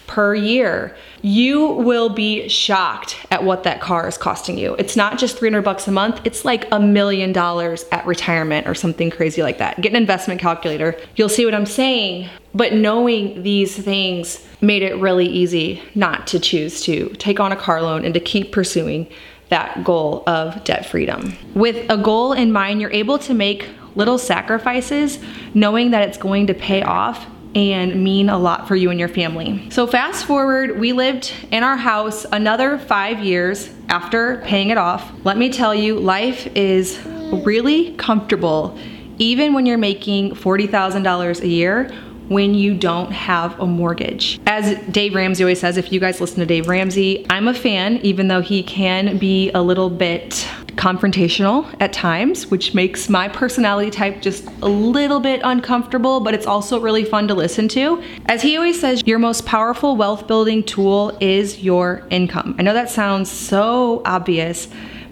per 0.07 0.33
year. 0.33 0.95
You 1.21 1.67
will 1.67 2.09
be 2.09 2.47
shocked 2.47 3.17
at 3.29 3.43
what 3.43 3.63
that 3.63 3.81
car 3.81 4.07
is 4.07 4.17
costing 4.17 4.57
you. 4.57 4.75
It's 4.75 4.95
not 4.95 5.19
just 5.19 5.37
300 5.37 5.61
bucks 5.63 5.87
a 5.87 5.91
month, 5.91 6.21
it's 6.23 6.45
like 6.45 6.65
a 6.71 6.79
million 6.79 7.33
dollars 7.33 7.85
at 7.91 8.05
retirement 8.05 8.67
or 8.67 8.73
something 8.73 9.09
crazy 9.11 9.43
like 9.43 9.57
that. 9.57 9.81
Get 9.81 9.91
an 9.91 9.97
investment 9.97 10.39
calculator. 10.39 10.97
You'll 11.15 11.29
see 11.29 11.43
what 11.43 11.53
I'm 11.53 11.65
saying. 11.65 12.29
But 12.57 12.73
knowing 12.73 13.43
these 13.43 13.77
things 13.77 14.43
made 14.61 14.81
it 14.81 14.97
really 14.97 15.27
easy 15.27 15.83
not 15.93 16.25
to 16.27 16.39
choose 16.39 16.81
to 16.81 17.09
take 17.19 17.39
on 17.39 17.51
a 17.51 17.55
car 17.55 17.83
loan 17.83 18.03
and 18.03 18.15
to 18.15 18.19
keep 18.19 18.51
pursuing 18.51 19.07
that 19.49 19.83
goal 19.83 20.23
of 20.25 20.63
debt 20.63 20.87
freedom. 20.87 21.37
With 21.53 21.89
a 21.89 21.97
goal 21.97 22.33
in 22.33 22.51
mind, 22.51 22.81
you're 22.81 22.91
able 22.91 23.19
to 23.19 23.35
make 23.35 23.69
little 23.95 24.17
sacrifices 24.17 25.19
knowing 25.53 25.91
that 25.91 26.07
it's 26.09 26.17
going 26.17 26.47
to 26.47 26.55
pay 26.55 26.81
off 26.81 27.27
and 27.53 28.03
mean 28.03 28.27
a 28.27 28.37
lot 28.37 28.67
for 28.67 28.75
you 28.75 28.89
and 28.89 28.99
your 28.99 29.07
family. 29.07 29.69
So, 29.69 29.85
fast 29.85 30.25
forward, 30.25 30.79
we 30.79 30.93
lived 30.93 31.31
in 31.51 31.63
our 31.63 31.77
house 31.77 32.25
another 32.31 32.79
five 32.79 33.19
years 33.19 33.69
after 33.87 34.41
paying 34.45 34.71
it 34.71 34.77
off. 34.77 35.11
Let 35.23 35.37
me 35.37 35.51
tell 35.51 35.73
you, 35.73 35.99
life 35.99 36.47
is 36.55 36.99
really 37.05 37.95
comfortable 37.95 38.77
even 39.19 39.53
when 39.53 39.65
you're 39.65 39.77
making 39.77 40.31
$40,000 40.35 41.41
a 41.41 41.47
year 41.47 41.91
when 42.29 42.53
you 42.53 42.75
don't 42.75 43.11
have 43.11 43.59
a 43.59 43.65
mortgage. 43.65 44.39
As 44.45 44.77
Dave 44.87 45.15
Ramsey 45.15 45.43
always 45.43 45.59
says, 45.59 45.77
if 45.77 45.91
you 45.91 45.99
guys 45.99 46.19
listen 46.21 46.39
to 46.39 46.45
Dave 46.45 46.67
Ramsey, 46.67 47.25
I'm 47.29 47.47
a 47.47 47.53
fan, 47.53 47.97
even 47.97 48.27
though 48.27 48.41
he 48.41 48.63
can 48.63 49.17
be 49.17 49.51
a 49.51 49.61
little 49.61 49.89
bit 49.89 50.47
confrontational 50.77 51.75
at 51.79 51.91
times, 51.91 52.47
which 52.47 52.73
makes 52.73 53.09
my 53.09 53.27
personality 53.27 53.89
type 53.89 54.21
just 54.21 54.45
a 54.61 54.67
little 54.67 55.19
bit 55.19 55.41
uncomfortable, 55.43 56.19
but 56.19 56.33
it's 56.33 56.45
also 56.45 56.79
really 56.79 57.03
fun 57.03 57.27
to 57.27 57.33
listen 57.33 57.67
to. 57.69 58.01
As 58.27 58.43
he 58.43 58.55
always 58.55 58.79
says, 58.79 59.01
your 59.05 59.19
most 59.19 59.45
powerful 59.45 59.95
wealth 59.97 60.27
building 60.27 60.63
tool 60.63 61.17
is 61.19 61.63
your 61.63 62.05
income. 62.11 62.55
I 62.59 62.61
know 62.61 62.73
that 62.73 62.91
sounds 62.91 63.31
so 63.31 64.03
obvious 64.05 64.67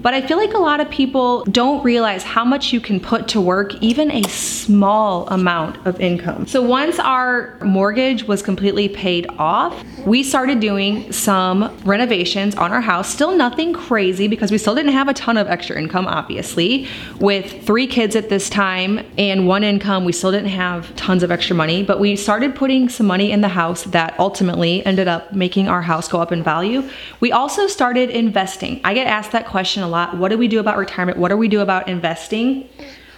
but 0.05 0.13
I 0.13 0.21
feel 0.21 0.37
like 0.37 0.53
a 0.53 0.59
lot 0.59 0.81
of 0.81 0.89
people 0.91 1.43
don't 1.45 1.83
realize 1.83 2.21
how 2.21 2.45
much 2.45 2.71
you 2.71 2.79
can 2.79 2.99
put 2.99 3.27
to 3.29 3.41
work, 3.41 3.73
even 3.81 4.11
a 4.11 4.21
small 4.29 5.27
amount 5.29 5.83
of 5.87 5.99
income. 5.99 6.45
So 6.45 6.61
once 6.61 6.99
our 6.99 7.57
mortgage 7.61 8.23
was 8.25 8.43
completely 8.43 8.87
paid 8.87 9.25
off, 9.39 9.83
we 10.05 10.21
started 10.21 10.59
doing 10.59 11.11
some 11.11 11.75
renovations 11.85 12.53
on 12.53 12.71
our 12.71 12.81
house. 12.81 13.11
Still 13.11 13.35
nothing 13.35 13.73
crazy 13.73 14.27
because 14.27 14.51
we 14.51 14.59
still 14.59 14.75
didn't 14.75 14.91
have 14.91 15.07
a 15.07 15.13
ton 15.15 15.37
of 15.37 15.47
extra 15.47 15.75
income, 15.75 16.05
obviously. 16.05 16.87
With 17.19 17.65
three 17.65 17.87
kids 17.87 18.15
at 18.15 18.29
this 18.29 18.47
time 18.47 19.03
and 19.17 19.47
one 19.47 19.63
income, 19.63 20.05
we 20.05 20.11
still 20.11 20.31
didn't 20.31 20.49
have 20.49 20.95
tons 20.95 21.23
of 21.23 21.31
extra 21.31 21.55
money, 21.55 21.81
but 21.81 21.99
we 21.99 22.15
started 22.15 22.53
putting 22.53 22.89
some 22.89 23.07
money 23.07 23.31
in 23.31 23.41
the 23.41 23.47
house 23.47 23.85
that 23.85 24.13
ultimately 24.19 24.85
ended 24.85 25.07
up 25.07 25.33
making 25.33 25.67
our 25.67 25.81
house 25.81 26.07
go 26.07 26.21
up 26.21 26.31
in 26.31 26.43
value. 26.43 26.87
We 27.21 27.31
also 27.31 27.65
started 27.65 28.11
investing. 28.11 28.81
I 28.83 28.93
get 28.93 29.07
asked 29.07 29.31
that 29.31 29.47
question 29.47 29.81
a 29.81 29.87
lot 29.87 29.94
lot. 29.95 30.17
What 30.17 30.29
do 30.29 30.37
we 30.37 30.47
do 30.47 30.59
about 30.59 30.77
retirement? 30.77 31.17
What 31.17 31.29
do 31.29 31.37
we 31.37 31.47
do 31.47 31.61
about 31.61 31.87
investing? 31.87 32.67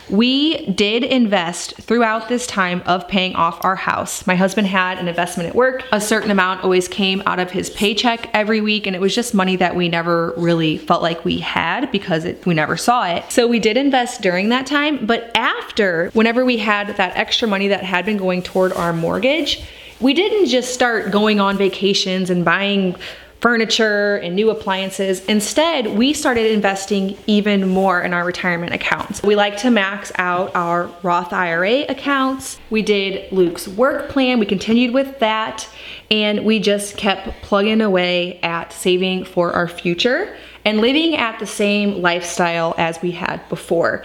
We 0.10 0.66
did 0.68 1.04
invest 1.04 1.76
throughout 1.82 2.30
this 2.30 2.48
time 2.48 2.82
of 2.86 3.10
paying 3.10 3.36
off 3.36 3.66
our 3.66 3.76
house. 3.76 4.26
My 4.26 4.36
husband 4.36 4.68
had 4.68 5.00
an 5.00 5.10
investment 5.10 5.50
at 5.50 5.56
work. 5.56 5.84
A 5.92 6.00
certain 6.00 6.32
amount 6.32 6.64
always 6.64 6.88
came 6.88 7.22
out 7.26 7.40
of 7.40 7.52
his 7.52 7.70
paycheck 7.72 8.30
every 8.34 8.62
week, 8.62 8.88
and 8.88 8.96
it 8.96 9.00
was 9.00 9.14
just 9.14 9.34
money 9.34 9.58
that 9.58 9.76
we 9.76 9.90
never 9.90 10.34
really 10.38 10.78
felt 10.78 11.02
like 11.02 11.26
we 11.26 11.40
had 11.40 11.92
because 11.92 12.24
it, 12.24 12.46
we 12.46 12.54
never 12.54 12.78
saw 12.78 13.06
it. 13.06 13.30
So 13.30 13.48
we 13.48 13.60
did 13.60 13.76
invest 13.76 14.22
during 14.22 14.48
that 14.50 14.66
time, 14.66 15.06
but 15.06 15.30
after, 15.36 16.10
whenever 16.14 16.46
we 16.46 16.58
had 16.58 16.96
that 16.96 17.18
extra 17.18 17.48
money 17.48 17.68
that 17.68 17.84
had 17.84 18.06
been 18.06 18.18
going 18.18 18.44
toward 18.44 18.72
our 18.74 18.94
mortgage, 18.94 19.62
we 20.00 20.14
didn't 20.14 20.46
just 20.46 20.74
start 20.74 21.12
going 21.12 21.42
on 21.42 21.58
vacations 21.58 22.30
and 22.30 22.46
buying 22.46 22.96
furniture 23.40 24.16
and 24.18 24.36
new 24.36 24.50
appliances. 24.50 25.24
Instead, 25.26 25.88
we 25.88 26.14
started 26.14 26.52
investing 26.52 27.18
even 27.28 27.68
more 27.68 28.02
in 28.02 28.14
our 28.14 28.26
retirement 28.26 28.74
accounts. 28.74 29.22
We 29.22 29.36
like 29.36 29.58
to 29.58 29.70
max 29.70 30.12
out 30.16 30.56
our 30.56 30.90
Roth 31.04 31.32
IRA 31.32 31.82
accounts. 31.84 32.60
We 32.70 32.82
did 32.82 33.32
Luke's 33.32 33.68
work 33.68 34.10
plan, 34.10 34.40
we 34.40 34.46
continued 34.46 34.94
with 34.94 35.20
that, 35.20 35.70
and 36.10 36.46
we 36.46 36.60
just 36.60 36.98
kept 36.98 37.42
plugging 37.44 37.82
away 37.82 38.40
at 38.42 38.74
saving 38.74 39.26
for 39.26 39.54
our 39.54 39.68
future 39.68 40.36
and 40.66 40.82
living 40.82 41.16
at 41.16 41.40
the 41.40 41.48
same 41.48 42.02
lifestyle 42.02 42.74
as 42.78 43.02
we 43.02 43.12
had 43.12 43.48
before. 43.50 44.04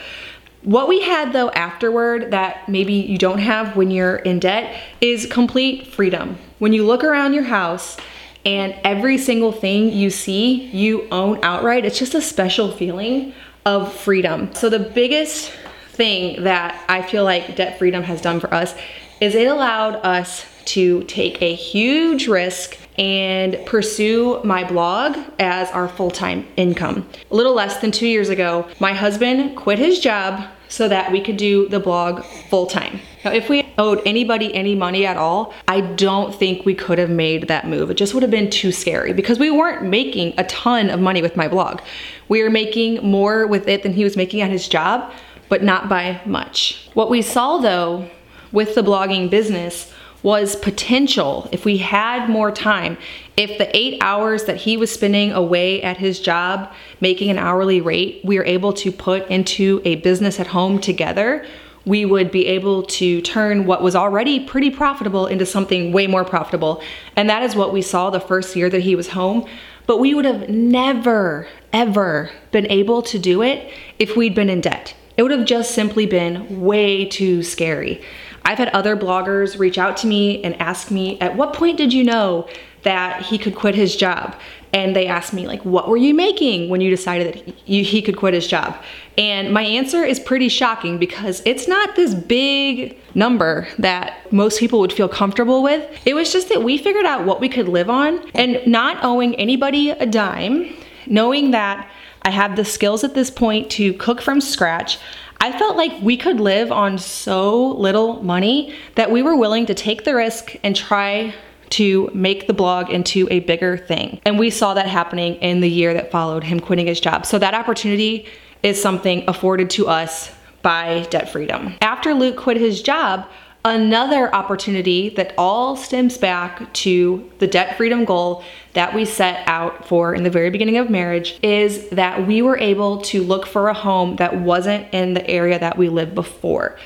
What 0.63 0.87
we 0.87 1.01
had 1.01 1.33
though 1.33 1.51
afterward 1.51 2.31
that 2.31 2.69
maybe 2.69 2.93
you 2.93 3.19
don't 3.19 3.41
have 3.41 3.77
when 3.77 3.91
you're 3.91 4.17
in 4.17 4.39
debt 4.39 4.81
is 5.01 5.27
complete 5.27 5.89
freedom. 5.89 6.39
When 6.61 6.73
you 6.73 6.87
look 6.87 7.03
around 7.03 7.33
your 7.33 7.43
house, 7.43 7.97
and 8.45 8.75
every 8.85 9.19
single 9.19 9.53
thing 9.53 9.91
you 9.91 10.11
see, 10.11 10.67
you 10.67 11.09
own 11.11 11.43
outright. 11.45 11.85
It's 11.85 11.99
just 11.99 12.15
a 12.15 12.23
special 12.23 12.73
feeling 12.73 13.35
of 13.65 13.93
freedom. 13.93 14.55
So, 14.55 14.69
the 14.69 14.79
biggest 14.79 15.51
thing 15.93 16.45
that 16.45 16.85
I 16.89 17.03
feel 17.03 17.25
like 17.25 17.55
debt 17.57 17.79
freedom 17.79 18.03
has 18.03 18.21
done 18.21 18.41
for 18.41 18.53
us 18.53 18.75
is 19.21 19.35
it 19.35 19.47
allowed 19.47 19.97
us 19.97 20.47
to 20.65 21.03
take 21.05 21.41
a 21.43 21.55
huge 21.55 22.29
risk 22.29 22.79
and 22.99 23.59
pursue 23.67 24.43
my 24.45 24.65
blog 24.65 25.17
as 25.39 25.71
our 25.71 25.89
full 25.89 26.11
time 26.11 26.47
income. 26.57 27.09
A 27.31 27.35
little 27.35 27.55
less 27.55 27.81
than 27.81 27.91
two 27.91 28.07
years 28.07 28.29
ago, 28.29 28.69
my 28.81 28.93
husband 28.93 29.57
quit 29.57 29.79
his 29.79 30.01
job 30.01 30.45
so 30.73 30.89
that 30.89 31.13
we 31.13 31.21
could 31.21 31.37
do 31.37 31.69
the 31.69 31.79
blog 31.79 32.25
full 32.49 32.67
time. 32.67 32.99
Now, 33.27 33.33
if 33.33 33.51
we 33.51 33.71
owed 33.77 34.01
anybody 34.07 34.55
any 34.55 34.75
money 34.75 35.05
at 35.05 35.19
all, 35.19 35.53
I 35.69 35.83
don't 35.83 36.35
think 36.35 36.65
we 36.65 36.75
could 36.75 36.97
have 36.97 37.11
made 37.11 37.49
that 37.49 37.69
move. 37.69 37.91
It 37.91 37.95
just 37.99 38.15
would 38.15 38.23
have 38.23 38.31
been 38.31 38.49
too 38.49 38.73
scary 38.73 39.13
because 39.13 39.39
we 39.39 39.51
weren't 39.51 39.85
making 39.85 40.33
a 40.39 40.45
ton 40.45 40.89
of 40.89 40.99
money 40.99 41.21
with 41.21 41.37
my 41.37 41.47
blog. 41.47 41.83
We 42.29 42.43
were 42.43 42.49
making 42.49 43.07
more 43.07 43.47
with 43.47 43.69
it 43.69 43.83
than 43.83 43.93
he 43.93 44.03
was 44.03 44.17
making 44.17 44.41
at 44.41 44.51
his 44.51 44.67
job, 44.67 45.13
but 45.51 45.63
not 45.63 45.91
by 45.91 46.23
much. 46.25 46.89
What 46.95 47.11
we 47.11 47.21
saw 47.21 47.59
though 47.59 48.09
with 48.51 48.75
the 48.75 48.83
blogging 48.83 49.29
business 49.29 49.93
was 50.23 50.57
potential 50.57 51.49
if 51.53 51.65
we 51.65 51.79
had 51.79 52.29
more 52.29 52.51
time. 52.53 52.97
If 53.37 53.59
the 53.59 53.75
eight 53.77 53.99
hours 54.01 54.45
that 54.45 54.57
he 54.57 54.77
was 54.77 54.93
spending 54.93 55.33
away 55.33 55.83
at 55.83 55.97
his 55.97 56.21
job 56.21 56.73
making 57.01 57.31
an 57.31 57.39
hourly 57.39 57.81
rate, 57.81 58.21
we 58.25 58.39
were 58.39 58.45
able 58.45 58.73
to 58.75 58.93
put 58.93 59.27
into 59.29 59.83
a 59.85 59.97
business 59.97 60.39
at 60.39 60.49
home 60.49 60.79
together, 60.79 61.45
we 61.85 62.05
would 62.05 62.31
be 62.31 62.47
able 62.47 62.85
to 62.85 63.21
turn 63.23 63.67
what 63.67 63.83
was 63.83 63.97
already 63.97 64.39
pretty 64.47 64.71
profitable 64.71 65.27
into 65.27 65.45
something 65.45 65.93
way 65.93 66.07
more 66.07 66.25
profitable. 66.25 66.81
And 67.17 67.29
that 67.29 67.43
is 67.43 67.57
what 67.57 67.73
we 67.73 67.83
saw 67.83 68.11
the 68.11 68.21
first 68.21 68.55
year 68.55 68.71
that 68.71 68.83
he 68.83 68.95
was 68.95 69.09
home. 69.09 69.47
But 69.87 69.99
we 69.99 70.15
would 70.15 70.25
have 70.25 70.49
never, 70.49 71.49
ever 71.73 72.31
been 72.53 72.71
able 72.71 73.03
to 73.03 73.19
do 73.19 73.43
it 73.43 73.73
if 73.99 74.17
we'd 74.17 74.35
been 74.35 74.49
in 74.49 74.61
debt. 74.61 74.95
It 75.17 75.23
would 75.23 75.33
have 75.33 75.45
just 75.45 75.75
simply 75.75 76.07
been 76.07 76.61
way 76.61 77.05
too 77.05 77.43
scary. 77.43 78.01
I've 78.45 78.59
had 78.59 78.69
other 78.69 78.97
bloggers 78.97 79.59
reach 79.59 79.79
out 79.79 79.97
to 79.99 80.07
me 80.07 80.43
and 80.43 80.61
ask 80.61 80.91
me, 80.91 81.19
at 81.21 81.37
what 81.37 81.53
point 81.53 81.77
did 81.79 81.93
you 81.93 82.05
know 82.05 82.49
that 82.83 83.23
he 83.23 83.39
could 83.39 83.55
quit 83.55 83.75
his 83.75 83.95
job? 83.97 84.35
And 84.75 84.97
they 84.97 85.07
asked 85.07 85.35
me, 85.35 85.47
like, 85.47 85.65
what 85.65 85.89
were 85.89 85.99
you 85.99 86.15
making 86.15 86.71
when 86.71 86.81
you 86.81 86.89
decided 86.89 87.35
that 87.35 87.55
he, 87.55 87.83
he 87.83 88.01
could 88.01 88.17
quit 88.17 88.33
his 88.33 88.47
job? 88.47 88.75
And 89.19 89.53
my 89.53 89.63
answer 89.63 90.03
is 90.03 90.19
pretty 90.19 90.49
shocking 90.49 90.99
because 90.99 91.43
it's 91.45 91.69
not 91.69 91.95
this 91.95 92.15
big 92.15 92.99
number 93.15 93.69
that 93.79 94.33
most 94.33 94.59
people 94.59 94.81
would 94.81 94.93
feel 94.93 95.09
comfortable 95.09 95.63
with. 95.63 95.87
It 96.07 96.15
was 96.15 96.33
just 96.33 96.49
that 96.49 96.63
we 96.63 96.79
figured 96.79 97.05
out 97.05 97.27
what 97.27 97.39
we 97.39 97.51
could 97.51 97.69
live 97.69 97.91
on 97.91 98.27
and 98.35 98.67
not 98.67 99.05
owing 99.05 99.35
anybody 99.37 99.91
a 99.91 100.07
dime, 100.07 100.75
knowing 101.07 101.51
that 101.51 101.91
I 102.23 102.31
have 102.31 102.57
the 102.57 102.65
skills 102.65 103.05
at 103.05 103.15
this 103.15 103.31
point 103.31 103.71
to 103.73 103.93
cook 103.95 104.23
from 104.23 104.41
scratch. 104.41 104.99
I 105.43 105.51
felt 105.51 105.77
like 105.77 106.01
we 106.01 106.17
could 106.17 106.39
live 106.39 106.71
on 106.71 106.99
so 106.99 107.73
little 107.73 108.23
money 108.23 108.77
that 108.95 109.11
we 109.11 109.23
were 109.23 109.35
willing 109.35 109.67
to 109.67 109.75
take 109.75 110.05
the 110.05 110.15
risk 110.15 110.55
and 110.63 110.77
try 110.77 111.35
to 111.71 112.09
make 112.15 112.47
the 112.47 112.53
blog 112.53 112.91
into 112.91 113.27
a 113.29 113.41
bigger 113.41 113.77
thing. 113.77 114.21
And 114.25 114.39
we 114.39 114.51
saw 114.51 114.73
that 114.75 114.87
happening 114.87 115.35
in 115.37 115.61
the 115.61 115.69
year 115.69 115.95
that 115.95 116.13
followed 116.13 116.45
him 116.45 116.61
quitting 116.61 116.87
his 116.87 117.01
job. 117.01 117.27
So 117.27 117.41
that 117.41 117.55
opportunity 117.55 118.29
is 118.63 118.81
something 118.81 119.25
afforded 119.27 119.69
to 119.71 119.89
us 119.89 120.31
by 120.63 121.09
debt 121.11 121.29
freedom. 121.33 121.75
After 121.81 122.15
Luke 122.15 122.37
quit 122.37 122.57
his 122.57 122.81
job, 122.81 123.27
Another 123.65 124.35
opportunity 124.35 125.11
that 125.11 125.35
all 125.39 125.77
stems 125.77 126.19
back 126.19 126.73
to 126.73 127.31
the 127.39 127.47
debt 127.47 127.77
freedom 127.77 128.05
goal 128.05 128.43
that 128.73 128.93
we 128.93 129.05
set 129.05 129.47
out 129.47 129.87
for 129.87 130.17
in 130.17 130.25
the 130.25 130.31
very 130.31 130.51
beginning 130.51 130.79
of 130.79 130.91
marriage 130.91 131.39
is 131.43 131.89
that 131.91 132.27
we 132.27 132.43
were 132.43 132.59
able 132.59 133.01
to 133.03 133.23
look 133.23 133.47
for 133.47 133.69
a 133.69 133.75
home 133.75 134.17
that 134.17 134.41
wasn't 134.41 134.93
in 134.93 135.15
the 135.15 135.25
area 135.31 135.61
that 135.61 135.79
we 135.79 135.89
lived 135.89 136.13
before. 136.13 136.77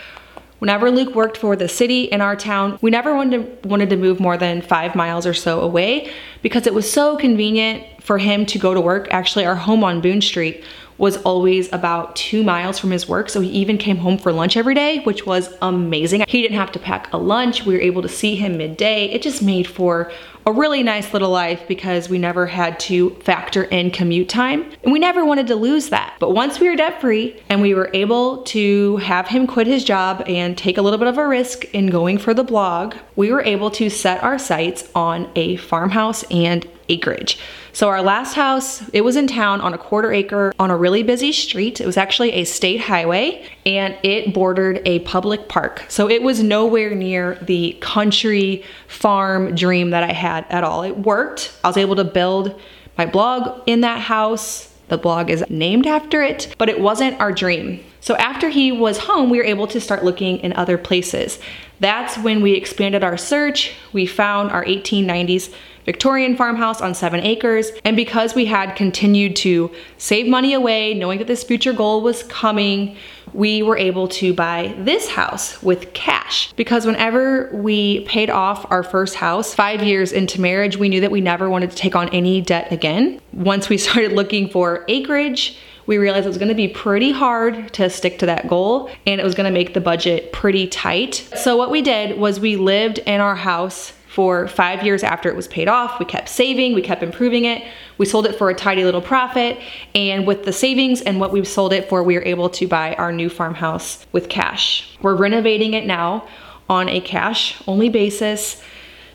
Whenever 0.59 0.91
Luke 0.91 1.15
worked 1.15 1.39
for 1.39 1.57
the 1.57 1.69
city 1.69 2.05
in 2.05 2.21
our 2.21 2.37
town, 2.37 2.79
we 2.83 2.91
never 2.91 3.15
wanted 3.15 3.63
to, 3.63 3.69
wanted 3.69 3.89
to 3.89 3.97
move 3.97 4.21
more 4.21 4.37
than 4.37 4.61
five 4.61 4.95
miles 4.95 5.27
or 5.27 5.35
so 5.35 5.61
away 5.61 6.13
because 6.43 6.67
it 6.67 6.75
was 6.75 6.91
so 6.91 7.17
convenient 7.17 7.85
for 8.03 8.19
him 8.19 8.45
to 8.47 8.59
go 8.59 8.75
to 8.75 8.81
work. 8.81 9.09
Actually, 9.11 9.47
our 9.47 9.55
home 9.55 9.83
on 9.83 10.03
Boone 10.03 10.21
Street 10.21 10.63
was 10.99 11.17
always 11.19 11.73
about 11.73 12.17
two 12.17 12.43
miles 12.43 12.79
from 12.79 12.91
his 12.91 13.09
work. 13.09 13.29
So 13.29 13.41
he 13.41 13.51
even 13.51 13.79
came 13.79 13.99
home 13.99 14.19
for 14.19 14.33
lunch 14.33 14.57
every 14.57 14.75
day, 14.75 15.01
which 15.01 15.27
was 15.27 15.55
amazing. 15.63 16.25
He 16.29 16.43
didn't 16.43 16.57
have 16.57 16.73
to 16.73 16.79
pack 16.79 17.13
a 17.13 17.19
lunch. 17.19 17.65
We 17.65 17.75
were 17.75 17.81
able 17.81 18.03
to 18.03 18.09
see 18.09 18.37
him 18.37 18.59
midday. 18.59 19.07
It 19.07 19.23
just 19.23 19.43
made 19.43 19.67
for 19.67 20.11
a 20.47 20.53
really 20.53 20.83
nice 20.85 21.13
little 21.13 21.31
life 21.31 21.67
because 21.67 22.09
we 22.09 22.19
never 22.19 22.47
had 22.47 22.79
to 22.79 23.11
factor 23.17 23.65
in 23.65 23.91
commute 23.91 24.29
time 24.29 24.71
and 24.85 24.93
we 24.93 25.01
never 25.01 25.25
wanted 25.25 25.49
to 25.49 25.57
lose 25.57 25.89
that. 25.89 26.15
But 26.21 26.35
once 26.35 26.61
we 26.61 26.71
were 26.71 26.77
debt 26.77 27.01
free 27.01 27.43
and 27.49 27.61
we 27.61 27.75
were 27.75 27.91
able 27.93 28.45
to 28.45 28.97
have 28.99 29.27
him 29.27 29.49
quit 29.49 29.67
his 29.67 29.83
job 29.83 30.23
and 30.29 30.57
take 30.57 30.79
a 30.79 30.83
little 30.83 31.01
bit 31.01 31.09
of 31.09 31.19
a 31.19 31.27
risk 31.27 31.65
in 31.75 31.89
going 31.89 32.19
for 32.19 32.33
the 32.33 32.45
blog, 32.45 32.95
we 33.17 33.33
were 33.33 33.43
able 33.43 33.73
to 33.73 33.91
set 33.91 34.23
our 34.23 34.39
sights 34.39 34.89
on 34.95 35.29
a 35.35 35.57
farmhouse 35.57 36.23
and 36.31 36.65
acreage. 36.89 37.39
So 37.77 37.91
our 37.91 38.01
last 38.01 38.33
house, 38.33 38.83
it 38.95 39.03
was 39.03 39.17
in 39.17 39.27
town 39.27 39.61
on 39.61 39.75
a 39.75 39.77
quarter 39.77 40.11
acre 40.11 40.51
on 40.59 40.71
a 40.71 40.77
really 40.79 41.03
busy 41.03 41.31
street. 41.31 41.79
It 41.79 41.85
was 41.85 41.99
actually 41.99 42.33
a 42.33 42.45
state 42.45 42.81
highway 42.81 43.47
and 43.67 43.99
it 44.03 44.33
bordered 44.33 44.81
a 44.87 45.01
public 45.01 45.51
park. 45.51 45.85
So 45.91 46.09
it 46.09 46.23
was 46.23 46.43
nowhere 46.43 46.95
near 46.95 47.35
the 47.43 47.77
country 47.83 48.65
farm 48.89 49.55
dream 49.55 49.91
that 49.91 50.03
I 50.03 50.15
had 50.15 50.47
at 50.49 50.65
all. 50.65 50.85
It 50.85 50.97
worked. 51.01 51.53
I 51.63 51.69
was 51.69 51.77
able 51.77 51.97
to 51.97 52.05
build 52.05 52.59
my 52.97 53.05
blog 53.05 53.61
in 53.67 53.83
that 53.83 54.01
house. 54.01 54.73
The 54.89 54.97
blog 54.97 55.29
is 55.29 55.45
named 55.51 55.87
after 55.87 56.23
it, 56.23 56.55
but 56.57 56.71
it 56.71 56.81
wasn't 56.81 57.21
our 57.21 57.31
dream. 57.31 57.85
So 58.07 58.15
after 58.19 58.51
he 58.51 58.71
was 58.71 58.99
home, 58.99 59.31
we 59.31 59.39
were 59.39 59.45
able 59.45 59.67
to 59.67 59.81
start 59.81 60.05
looking 60.05 60.39
in 60.39 60.53
other 60.53 60.79
places. 60.79 61.41
That's 61.81 62.17
when 62.17 62.41
we 62.41 62.53
expanded 62.53 63.03
our 63.03 63.17
search. 63.17 63.73
We 63.93 64.07
found 64.07 64.53
our 64.53 64.65
1890s 64.65 65.53
Victorian 65.85 66.37
farmhouse 66.37 66.81
on 66.81 66.95
seven 66.95 67.19
acres. 67.19 67.73
And 67.85 67.97
because 67.97 68.37
we 68.37 68.45
had 68.45 68.77
continued 68.77 69.35
to 69.37 69.73
save 69.99 70.29
money 70.29 70.55
away, 70.55 70.95
knowing 70.95 71.19
that 71.19 71.27
this 71.27 71.43
future 71.43 71.73
goal 71.73 72.01
was 72.01 72.23
coming, 72.23 72.97
we 73.33 73.65
were 73.65 73.77
able 73.77 74.07
to 74.07 74.33
buy 74.33 74.73
this 74.79 75.09
house 75.09 75.61
with 75.61 75.93
cash. 75.93 76.53
Because 76.53 76.87
whenever 76.87 77.51
we 77.53 78.05
paid 78.05 78.31
off 78.31 78.71
our 78.71 78.85
first 78.85 79.17
house, 79.17 79.53
five 79.53 79.83
years 79.83 80.13
into 80.13 80.41
marriage, 80.41 80.77
we 80.77 80.89
knew 80.89 81.01
that 81.01 81.11
we 81.11 81.21
never 81.21 81.51
wanted 81.51 81.73
to 81.73 81.77
take 81.77 81.97
on 81.97 82.09
any 82.11 82.41
debt 82.41 82.71
again. 82.71 83.21
Once 83.33 83.69
we 83.69 83.77
started 83.87 84.13
looking 84.13 84.49
for 84.49 84.85
acreage, 84.87 85.59
we 85.87 85.99
realized 85.99 86.27
it 86.27 86.29
was 86.29 86.39
gonna 86.39 86.55
be 86.55 86.69
pretty 86.69 87.13
hard 87.13 87.73
to 87.75 87.89
stick 87.89 88.19
to 88.19 88.27
that 88.27 88.49
goal 88.49 88.91
and 89.07 89.21
it 89.21 89.25
was 89.25 89.35
gonna 89.35 89.51
make 89.51 89.75
the 89.75 89.81
budget 89.81 90.33
pretty 90.33 90.67
tight. 90.67 91.29
So 91.37 91.57
what 91.57 91.71
we 91.71 91.83
did 91.83 92.19
was 92.19 92.41
we 92.41 92.57
lived 92.57 92.99
in 92.99 93.21
our 93.21 93.37
house 93.37 93.93
for 94.17 94.49
five 94.49 94.83
years 94.83 95.03
after 95.03 95.29
it 95.29 95.37
was 95.37 95.47
paid 95.47 95.69
off. 95.69 95.99
We 95.99 96.07
kept 96.07 96.31
saving, 96.31 96.75
we 96.75 96.81
kept 96.81 97.03
improving 97.03 97.45
it. 97.45 97.63
We 97.99 98.07
sold 98.07 98.25
it 98.25 98.35
for 98.37 98.49
a 98.49 98.55
tidy 98.55 98.83
little 98.83 99.03
profit. 99.03 99.59
And 99.95 100.27
with 100.27 100.45
the 100.45 100.55
savings 100.55 101.03
and 101.03 101.21
what 101.21 101.33
we 101.33 101.45
sold 101.45 101.75
it 101.75 101.87
for, 101.91 102.03
we 102.03 102.15
were 102.15 102.25
able 102.25 102.49
to 102.49 102.67
buy 102.67 102.95
our 102.95 103.13
new 103.13 103.29
farmhouse 103.29 104.07
with 104.13 104.31
cash. 104.31 104.97
We're 105.03 105.17
renovating 105.17 105.75
it 105.75 105.85
now 105.85 106.27
on 106.71 106.89
a 106.89 106.99
cash 107.03 107.63
only 107.69 107.91
basis. 107.91 108.63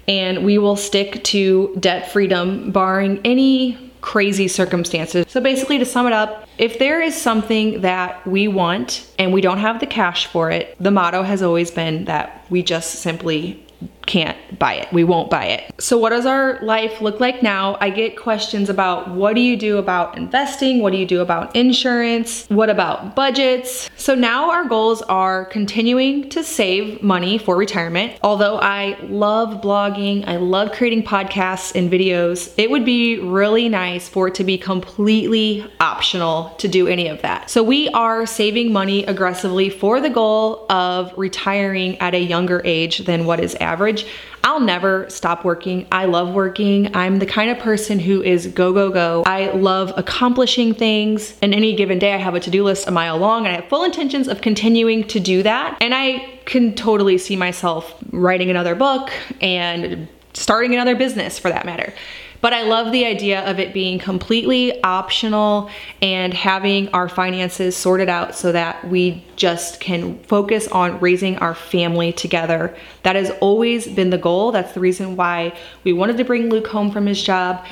And 0.07 0.45
we 0.45 0.59
will 0.59 0.75
stick 0.75 1.23
to 1.23 1.75
debt 1.79 2.11
freedom, 2.11 2.71
barring 2.71 3.21
any 3.25 3.90
crazy 4.01 4.47
circumstances. 4.47 5.25
So 5.29 5.39
basically 5.39 5.77
to 5.77 5.85
sum 5.85 6.07
it 6.07 6.13
up, 6.13 6.47
if 6.57 6.79
there 6.79 7.01
is 7.01 7.19
something 7.19 7.81
that 7.81 8.25
we 8.27 8.47
want 8.47 9.07
and 9.17 9.31
we 9.31 9.41
don't 9.41 9.59
have 9.59 9.79
the 9.79 9.87
cash 9.87 10.27
for 10.27 10.51
it, 10.51 10.75
the 10.79 10.91
motto 10.91 11.23
has 11.23 11.41
always 11.41 11.71
been 11.71 12.05
that 12.05 12.45
we 12.49 12.63
just 12.63 12.95
simply 12.95 13.65
can't 14.11 14.59
buy 14.59 14.73
it. 14.73 14.91
We 14.91 15.05
won't 15.05 15.29
buy 15.29 15.45
it. 15.45 15.73
So 15.79 15.97
what 15.97 16.09
does 16.09 16.25
our 16.25 16.59
life 16.61 16.99
look 16.99 17.21
like 17.21 17.41
now? 17.41 17.77
I 17.79 17.89
get 17.89 18.17
questions 18.17 18.69
about 18.69 19.09
what 19.09 19.35
do 19.35 19.41
you 19.41 19.55
do 19.55 19.77
about 19.77 20.17
investing? 20.17 20.81
What 20.81 20.91
do 20.91 20.97
you 20.97 21.05
do 21.05 21.21
about 21.21 21.55
insurance? 21.55 22.45
What 22.49 22.69
about 22.69 23.15
budgets? 23.15 23.89
So 23.95 24.13
now 24.13 24.51
our 24.51 24.65
goals 24.65 25.01
are 25.03 25.45
continuing 25.45 26.29
to 26.31 26.43
save 26.43 27.01
money 27.01 27.37
for 27.37 27.55
retirement. 27.55 28.19
Although 28.21 28.57
I 28.57 28.97
love 29.03 29.61
blogging, 29.61 30.27
I 30.27 30.35
love 30.35 30.73
creating 30.73 31.03
podcasts 31.03 31.73
and 31.73 31.89
videos, 31.89 32.53
it 32.57 32.69
would 32.69 32.83
be 32.83 33.17
really 33.19 33.69
nice 33.69 34.09
for 34.09 34.27
it 34.27 34.35
to 34.35 34.43
be 34.43 34.57
completely 34.57 35.65
optional 35.79 36.53
to 36.57 36.67
do 36.67 36.85
any 36.85 37.07
of 37.07 37.21
that. 37.21 37.49
So 37.49 37.63
we 37.63 37.87
are 37.89 38.25
saving 38.25 38.73
money 38.73 39.05
aggressively 39.05 39.69
for 39.69 40.01
the 40.01 40.09
goal 40.09 40.65
of 40.69 41.13
retiring 41.15 41.97
at 41.99 42.13
a 42.13 42.19
younger 42.19 42.61
age 42.65 43.05
than 43.05 43.25
what 43.25 43.39
is 43.39 43.55
average. 43.55 44.00
I'll 44.43 44.59
never 44.59 45.09
stop 45.09 45.45
working. 45.45 45.87
I 45.91 46.05
love 46.05 46.33
working. 46.33 46.95
I'm 46.95 47.19
the 47.19 47.25
kind 47.25 47.51
of 47.51 47.59
person 47.59 47.99
who 47.99 48.23
is 48.23 48.47
go, 48.47 48.73
go, 48.73 48.89
go. 48.89 49.23
I 49.25 49.51
love 49.51 49.93
accomplishing 49.97 50.73
things. 50.73 51.37
And 51.41 51.53
any 51.53 51.75
given 51.75 51.99
day, 51.99 52.13
I 52.13 52.17
have 52.17 52.33
a 52.33 52.39
to 52.39 52.49
do 52.49 52.63
list 52.63 52.87
a 52.87 52.91
mile 52.91 53.17
long, 53.17 53.45
and 53.45 53.55
I 53.55 53.61
have 53.61 53.69
full 53.69 53.83
intentions 53.83 54.27
of 54.27 54.41
continuing 54.41 55.07
to 55.09 55.19
do 55.19 55.43
that. 55.43 55.77
And 55.79 55.93
I 55.93 56.39
can 56.45 56.73
totally 56.73 57.17
see 57.17 57.35
myself 57.35 57.93
writing 58.11 58.49
another 58.49 58.73
book 58.73 59.11
and 59.41 60.07
starting 60.33 60.73
another 60.73 60.95
business 60.95 61.37
for 61.37 61.49
that 61.49 61.65
matter. 61.65 61.93
But 62.41 62.53
I 62.53 62.63
love 62.63 62.91
the 62.91 63.05
idea 63.05 63.41
of 63.49 63.59
it 63.59 63.71
being 63.73 63.99
completely 63.99 64.83
optional 64.83 65.69
and 66.01 66.33
having 66.33 66.89
our 66.89 67.07
finances 67.07 67.77
sorted 67.77 68.09
out 68.09 68.35
so 68.35 68.51
that 68.51 68.87
we 68.87 69.23
just 69.35 69.79
can 69.79 70.17
focus 70.23 70.67
on 70.67 70.99
raising 70.99 71.37
our 71.37 71.53
family 71.53 72.11
together. 72.11 72.75
That 73.03 73.15
has 73.15 73.29
always 73.41 73.87
been 73.87 74.09
the 74.09 74.17
goal. 74.17 74.51
That's 74.51 74.73
the 74.73 74.79
reason 74.79 75.15
why 75.15 75.55
we 75.83 75.93
wanted 75.93 76.17
to 76.17 76.23
bring 76.23 76.49
Luke 76.49 76.67
home 76.67 76.91
from 76.91 77.05
his 77.05 77.21
job. 77.21 77.63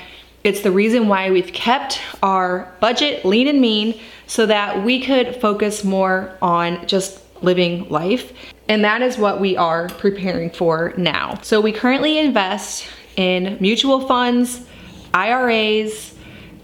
It's 0.44 0.62
the 0.62 0.72
reason 0.72 1.08
why 1.08 1.32
we've 1.32 1.52
kept 1.52 2.00
our 2.24 2.74
budget 2.80 3.26
lean 3.26 3.48
and 3.48 3.60
mean 3.60 4.00
so 4.28 4.46
that 4.46 4.86
we 4.86 5.02
could 5.02 5.36
focus 5.36 5.84
more 5.84 6.38
on 6.42 6.86
just 6.88 7.22
living 7.44 7.90
life. 7.90 8.34
And 8.68 8.86
that 8.86 9.02
is 9.02 9.18
what 9.18 9.42
we 9.42 9.58
are 9.58 9.90
preparing 9.90 10.52
for 10.52 10.94
now. 10.96 11.40
So 11.42 11.60
we 11.60 11.72
currently 11.72 12.20
invest 12.20 12.88
in 13.20 13.58
mutual 13.60 14.08
funds, 14.08 14.66
IRAs, 15.14 16.16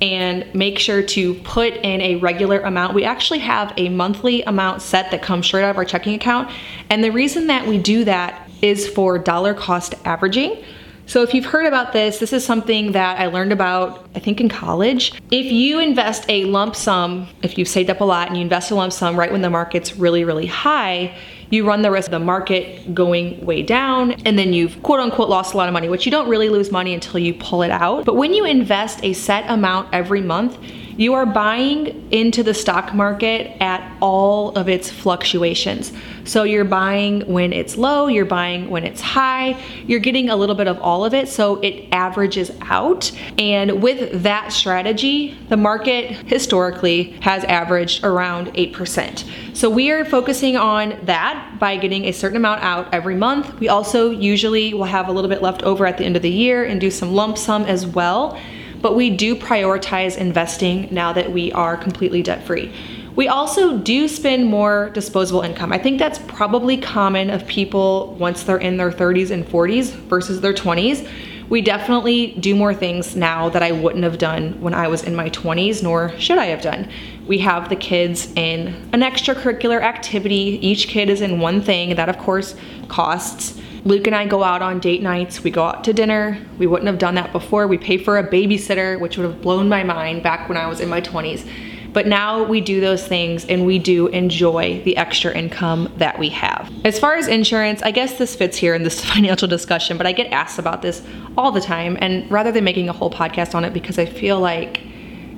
and 0.02 0.46
make 0.56 0.80
sure 0.80 1.04
to 1.04 1.34
put 1.36 1.74
in 1.74 2.00
a 2.00 2.16
regular 2.16 2.62
amount. 2.62 2.94
We 2.94 3.04
actually 3.04 3.40
have 3.40 3.74
a 3.76 3.90
monthly 3.90 4.42
amount 4.44 4.82
set 4.82 5.12
that 5.12 5.22
comes 5.22 5.46
straight 5.46 5.64
out 5.64 5.72
of 5.72 5.78
our 5.78 5.84
checking 5.84 6.14
account. 6.14 6.50
And 6.90 7.04
the 7.04 7.12
reason 7.12 7.48
that 7.48 7.68
we 7.68 7.78
do 7.78 8.06
that 8.06 8.50
is 8.62 8.88
for 8.88 9.20
dollar 9.20 9.54
cost 9.54 9.96
averaging. 10.06 10.64
So 11.08 11.22
if 11.24 11.34
you've 11.34 11.46
heard 11.46 11.66
about 11.66 11.92
this, 11.92 12.20
this 12.20 12.32
is 12.32 12.46
something 12.46 12.94
that 12.94 13.20
I 13.20 13.28
learned 13.28 13.52
about, 13.52 14.08
I 14.16 14.20
think 14.20 14.40
in 14.40 14.48
college. 14.48 15.12
If 15.32 15.52
you 15.52 15.80
invest 15.80 16.26
a 16.30 16.46
lump 16.46 16.76
sum, 16.76 17.28
if 17.44 17.58
you've 17.58 17.68
saved 17.68 17.90
up 17.90 18.00
a 18.00 18.06
lot 18.06 18.30
and 18.30 18.38
you 18.38 18.44
invest 18.44 18.72
a 18.72 18.76
lump 18.76 18.94
sum 18.94 19.20
right 19.20 19.32
when 19.32 19.42
the 19.42 19.50
market's 19.50 19.98
really, 19.98 20.24
really 20.24 20.48
high, 20.48 21.16
you 21.50 21.66
run 21.66 21.82
the 21.82 21.92
risk 21.92 22.08
of 22.08 22.20
the 22.20 22.26
market 22.26 22.94
going 22.94 23.44
way 23.46 23.62
down 23.62 24.12
and 24.26 24.38
then 24.38 24.54
you've 24.54 24.82
quote 24.84 25.00
unquote 25.00 25.30
lost 25.30 25.54
a 25.54 25.58
lot 25.58 25.68
of 25.68 25.74
money, 25.74 25.90
which 25.90 26.06
you 26.06 26.12
don't 26.12 26.30
really 26.30 26.50
lose 26.50 26.72
money 26.72 26.94
until 26.94 27.20
you 27.20 27.34
pull 27.34 27.62
it 27.62 27.72
out. 27.72 28.06
But 28.06 28.16
when 28.16 28.34
you 28.34 28.46
invest 28.46 29.04
a 29.04 29.14
set 29.14 29.50
amount 29.50 29.90
every 29.94 30.22
month, 30.22 30.58
you 30.98 31.14
are 31.14 31.26
buying 31.26 32.12
into 32.12 32.44
the 32.44 32.54
stock 32.54 32.94
market 32.94 33.62
at 33.62 33.96
all 34.02 34.56
of 34.56 34.70
its 34.70 34.90
fluctuations. 34.90 35.92
So 36.24 36.44
you're 36.44 36.64
buying 36.64 37.22
when 37.22 37.54
it's 37.54 37.78
low, 37.78 38.08
you're 38.08 38.26
buying 38.26 38.70
when 38.70 38.84
it's 38.84 39.02
high, 39.02 39.62
you're 39.86 40.00
getting 40.00 40.30
a 40.30 40.36
little 40.36 40.56
bit 40.56 40.68
of 40.68 40.80
all 40.80 41.06
of 41.06 41.14
it, 41.14 41.28
so 41.28 41.58
it 41.58 41.88
averages 41.92 42.52
out. 42.62 43.12
And 43.38 43.82
with 43.84 44.24
that 44.24 44.52
strategy, 44.52 45.38
the 45.50 45.58
market 45.58 46.12
historically 46.28 47.12
has 47.22 47.44
averaged 47.44 48.04
around 48.04 48.48
8%. 48.54 49.56
So 49.56 49.70
we 49.70 49.92
are 49.92 50.04
focusing 50.04 50.58
on 50.58 50.98
that 51.04 51.58
by 51.60 51.78
getting 51.78 52.06
a 52.06 52.12
certain 52.12 52.38
amount 52.38 52.64
out 52.64 52.94
every 52.94 53.16
month. 53.16 53.60
We 53.60 53.70
also 53.70 54.10
usually 54.10 54.74
will 54.74 54.86
have 54.86 55.08
a 55.08 55.12
little 55.12 55.30
bit 55.30 55.42
left 55.42 55.64
over 55.64 55.86
at 55.86 55.98
the 55.98 56.06
end 56.06 56.16
of 56.16 56.22
the 56.22 56.32
year 56.32 56.64
and 56.66 56.82
do 56.82 56.90
some 56.90 57.14
lump 57.14 57.38
sum 57.38 57.64
as 57.64 57.86
well 57.86 58.40
but 58.86 58.96
we 58.96 59.10
do 59.10 59.36
prioritize 59.36 60.16
investing 60.16 60.88
now 60.92 61.12
that 61.12 61.32
we 61.32 61.52
are 61.54 61.76
completely 61.76 62.22
debt 62.22 62.44
free. 62.44 62.72
We 63.16 63.28
also 63.28 63.80
do 63.80 64.08
spend 64.08 64.46
more 64.46 64.92
disposable 64.92 65.42
income. 65.42 65.74
I 65.74 65.80
think 65.80 65.98
that's 65.98 66.20
probably 66.28 66.78
common 66.78 67.32
of 67.32 67.48
people 67.48 68.16
once 68.20 68.44
they're 68.44 68.60
in 68.60 68.78
their 68.78 68.92
30s 68.92 69.32
and 69.32 69.44
40s 69.44 69.88
versus 69.88 70.40
their 70.40 70.54
20s. 70.54 71.10
We 71.50 71.64
definitely 71.64 72.36
do 72.40 72.54
more 72.54 72.76
things 72.76 73.16
now 73.16 73.50
that 73.50 73.64
I 73.64 73.72
wouldn't 73.72 74.04
have 74.04 74.20
done 74.20 74.62
when 74.62 74.76
I 74.76 74.88
was 74.88 75.02
in 75.02 75.16
my 75.16 75.32
20s, 75.32 75.82
nor 75.82 76.16
should 76.20 76.38
I 76.38 76.46
have 76.46 76.62
done. 76.62 76.88
We 77.26 77.40
have 77.40 77.70
the 77.70 77.76
kids 77.76 78.32
in 78.36 78.68
an 78.94 79.02
extracurricular 79.02 79.82
activity. 79.82 80.60
Each 80.62 80.88
kid 80.88 81.10
is 81.10 81.22
in 81.22 81.40
one 81.40 81.60
thing, 81.60 81.96
that 81.96 82.08
of 82.08 82.20
course 82.20 82.56
costs. 82.88 83.60
Luke 83.86 84.08
and 84.08 84.16
I 84.16 84.26
go 84.26 84.44
out 84.44 84.64
on 84.64 84.80
date 84.80 85.04
nights. 85.04 85.44
We 85.44 85.52
go 85.52 85.64
out 85.64 85.84
to 85.84 85.94
dinner. 85.94 86.44
We 86.58 86.66
wouldn't 86.66 86.88
have 86.88 86.98
done 86.98 87.14
that 87.16 87.32
before. 87.32 87.68
We 87.68 87.78
pay 87.78 88.00
for 88.00 88.18
a 88.18 88.28
babysitter, 88.28 89.00
which 89.00 89.16
would 89.16 89.26
have 89.26 89.42
blown 89.42 89.70
my 89.70 89.84
mind 89.84 90.24
back 90.24 90.50
when 90.50 90.58
I 90.58 90.66
was 90.66 90.80
in 90.80 90.90
my 90.90 91.02
20s. 91.02 91.48
But 91.94 92.08
now 92.08 92.44
we 92.44 92.62
do 92.62 92.82
those 92.82 93.08
things 93.08 93.46
and 93.46 93.64
we 93.64 93.78
do 93.78 94.08
enjoy 94.08 94.82
the 94.84 94.98
extra 94.98 95.38
income 95.38 95.94
that 95.98 96.18
we 96.18 96.30
have. 96.30 96.70
As 96.84 96.98
far 96.98 97.16
as 97.16 97.28
insurance, 97.28 97.84
I 97.84 97.92
guess 97.92 98.18
this 98.18 98.36
fits 98.36 98.58
here 98.58 98.74
in 98.74 98.82
this 98.82 99.06
financial 99.14 99.48
discussion, 99.48 99.98
but 99.98 100.08
I 100.08 100.14
get 100.14 100.34
asked 100.34 100.58
about 100.58 100.82
this 100.82 101.04
all 101.38 101.52
the 101.52 101.62
time. 101.62 101.96
And 102.02 102.30
rather 102.32 102.52
than 102.52 102.64
making 102.64 102.90
a 102.90 102.94
whole 102.94 103.12
podcast 103.12 103.54
on 103.54 103.64
it, 103.64 103.72
because 103.72 104.00
I 104.00 104.08
feel 104.08 104.40
like 104.40 104.82